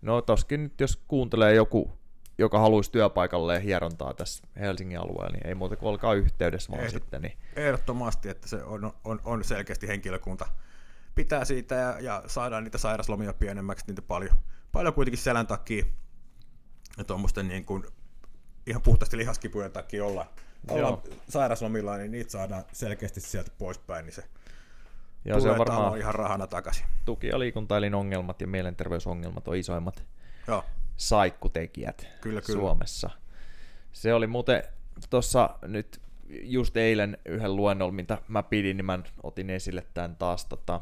[0.02, 2.01] No toskin nyt jos kuuntelee joku
[2.41, 7.04] joka haluaisi työpaikalle hierontaa tässä Helsingin alueella, niin ei muuta kuin olkaa yhteydessä vaan Ehdot,
[7.04, 7.21] sitten.
[7.21, 7.38] Niin.
[7.56, 10.45] Ehdottomasti, että se on, on, on selkeästi henkilökunta
[11.15, 14.36] pitää siitä ja, ja saadaan niitä sairaslomia pienemmäksi, niitä paljon,
[14.71, 15.86] paljon kuitenkin selän takia
[16.97, 17.84] ja tuommoisten niin kuin,
[18.67, 20.25] ihan puhtaasti lihaskipujen takia olla,
[20.69, 24.23] olla sairaslomilla, niin niitä saadaan selkeästi sieltä poispäin, niin se
[25.25, 26.86] Joo, tulee se on varmaan ihan rahana takaisin.
[27.06, 30.06] Tuki- ja liikuntaelin ongelmat ja mielenterveysongelmat on isoimmat
[30.47, 30.63] Joo
[31.02, 32.60] saikkutekijät kyllä, kyllä.
[32.60, 33.10] Suomessa.
[33.92, 34.64] Se oli muuten
[35.10, 40.46] tuossa nyt just eilen yhden luennolla, mitä mä pidin, niin mä otin esille tämän taas
[40.46, 40.82] tota,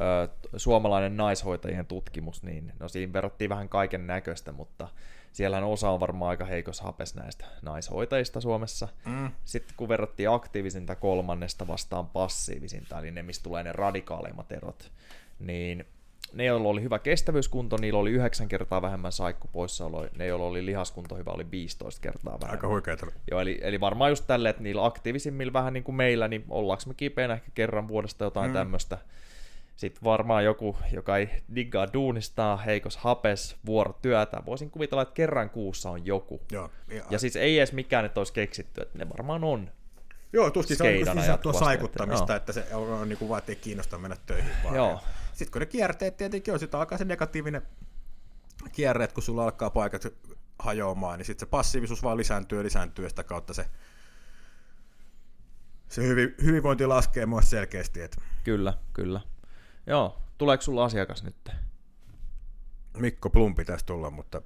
[0.00, 4.88] ö, suomalainen naishoitajien tutkimus, niin no siinä verrattiin vähän kaiken näköistä, mutta
[5.32, 8.88] siellä osa on varmaan aika heikossa hapes näistä naishoitajista Suomessa.
[9.04, 9.30] Mm.
[9.44, 14.92] Sitten kun verrattiin aktiivisinta kolmannesta vastaan passiivisinta, eli ne, mistä tulee ne radikaaleimmat erot,
[15.38, 15.84] niin
[16.32, 20.10] ne, joilla oli hyvä kestävyyskunto, niillä oli 9 kertaa vähemmän saikkupoissaoloja.
[20.16, 22.50] Ne, joilla oli lihaskunto hyvä, oli 15 kertaa vähemmän.
[22.50, 23.06] Aika huikeeta.
[23.30, 26.84] Joo, eli, eli varmaan just tälle, että niillä aktiivisimmilla vähän niin kuin meillä, niin ollaanko
[26.86, 28.54] me kipeänä ehkä kerran vuodesta jotain mm.
[28.54, 28.98] tämmöistä.
[29.76, 34.42] Sitten varmaan joku, joka ei diggaa duunistaa, heikos hapes, vuorotyötä.
[34.46, 36.40] Voisin kuvitella, että kerran kuussa on joku.
[36.52, 39.70] Joo, ja, ja siis ei edes mikään, että olisi keksitty, että ne varmaan on.
[40.32, 43.38] Joo, tuskin se on niin tuo saikuttamista, että, että se on, on niin kuin vaan,
[43.38, 44.76] että ei kiinnosta mennä töihin vaan.
[44.76, 45.00] Joo.
[45.38, 47.62] Sitten kun ne kierteet tietenkin on, sitten alkaa se negatiivinen
[48.72, 50.06] kierre, että kun sulla alkaa paikat
[50.58, 53.66] hajoamaan, niin sitten se passiivisuus vaan lisääntyy ja lisääntyy, ja sitä kautta se,
[55.88, 58.00] se hyvi, hyvinvointi laskee myös selkeästi.
[58.00, 58.22] Että...
[58.44, 59.20] Kyllä, kyllä.
[59.86, 61.50] Joo, tuleeko sulla asiakas nyt?
[62.96, 64.42] Mikko Blum pitäisi tulla, mutta...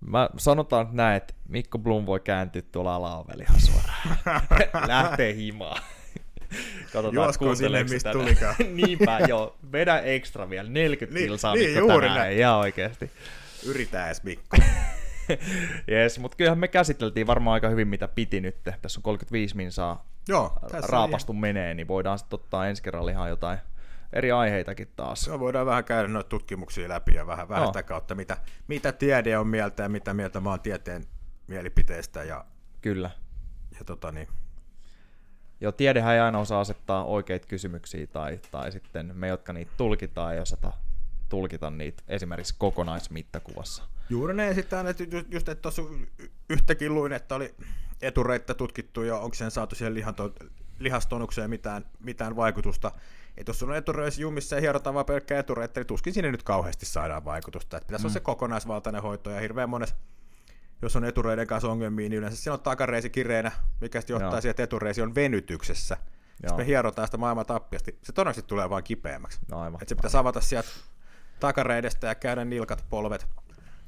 [0.00, 4.18] Mä sanotaan näin, että Mikko Blum voi kääntyä tuolla alaovelihan suoraan.
[4.88, 5.82] Lähtee himaan.
[6.92, 8.54] Katsotaan, Josko sinne, mistä tulikaan.
[8.82, 9.56] Niinpä, joo.
[9.72, 12.38] Vedä ekstra vielä, 40 niin, kilsaa niin, juuri näin.
[12.38, 13.10] Ja oikeasti.
[13.66, 14.56] Yritää edes Mikko.
[15.92, 18.56] yes, mutta kyllähän me käsiteltiin varmaan aika hyvin, mitä piti nyt.
[18.82, 21.40] Tässä on 35 minsaa Joo, raapastu ihan...
[21.40, 23.58] menee, niin voidaan sitten ottaa ensi kerralla ihan jotain
[24.12, 25.26] eri aiheitakin taas.
[25.26, 27.82] Joo, voidaan vähän käydä noita tutkimuksia läpi ja vähän, vähän no.
[27.86, 28.36] kautta, mitä,
[28.68, 31.04] mitä tiede on mieltä ja mitä mieltä mä oon tieteen
[31.46, 32.24] mielipiteestä.
[32.24, 32.44] Ja,
[32.80, 33.10] Kyllä.
[33.78, 34.28] Ja tota niin,
[35.60, 40.34] Joo, tiedehän ei aina osaa asettaa oikeita kysymyksiä tai, tai sitten me, jotka niitä tulkitaan,
[40.34, 40.72] ei osata
[41.28, 43.82] tulkita niitä esimerkiksi kokonaismittakuvassa.
[44.10, 45.82] Juuri näin sitten, että just, että tuossa
[46.48, 47.54] yhtäkin luin, että oli
[48.02, 50.34] etureittä tutkittu ja onko sen saatu siihen lihanto,
[50.78, 52.92] lihastonukseen mitään, mitään vaikutusta.
[53.36, 56.86] Että jos on etureissa jumissa ja hierotaan vaan pelkkää etureittä, niin tuskin sinne nyt kauheasti
[56.86, 57.76] saadaan vaikutusta.
[57.76, 58.06] Että pitäisi mm.
[58.06, 59.96] olla se kokonaisvaltainen hoito ja hirveän monessa
[60.82, 64.50] jos on etureiden kanssa ongelmia, niin yleensä siinä on takareisi kireenä, mikä sitten johtaa siihen,
[64.50, 65.96] että etureisi on venytyksessä.
[66.42, 69.40] Jos me hierotaan sitä maailman tappiasti, se todennäköisesti tulee vain kipeämmäksi.
[69.50, 70.68] No aivan, että se pitäisi avata sieltä
[71.40, 73.26] takareidestä ja käydä nilkat, polvet,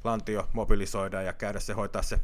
[0.04, 2.20] lantio mobilisoida ja käydä se hoitaa se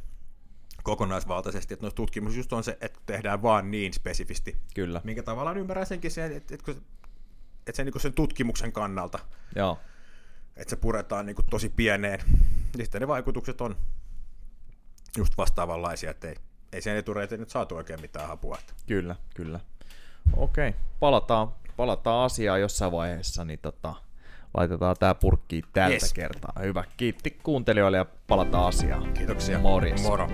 [0.82, 4.56] kokonaisvaltaisesti, että noissa tutkimus just on se, että tehdään vaan niin spesifisti.
[4.74, 5.00] Kyllä.
[5.04, 9.18] Minkä tavallaan ymmärrän senkin sen, että, että, että sen, niin sen tutkimuksen kannalta,
[9.56, 9.78] Joo.
[10.56, 12.20] että se puretaan niin tosi pieneen,
[12.76, 13.76] niin sitten ne vaikutukset on
[15.18, 16.36] just vastaavanlaisia, että ei,
[16.72, 18.58] ei sen etureita nyt saatu oikein mitään apua.
[18.86, 19.60] Kyllä, kyllä.
[20.36, 23.94] Okei, palataan, palataan asiaan jossain vaiheessa, niin tota,
[24.54, 26.12] laitetaan tämä purkki tältä yes.
[26.12, 26.52] kertaa.
[26.62, 29.12] Hyvä, kiitti kuuntelijoille ja palataan asiaan.
[29.12, 29.58] Kiitoksia.
[29.58, 30.02] Morjes.
[30.02, 30.28] Moro.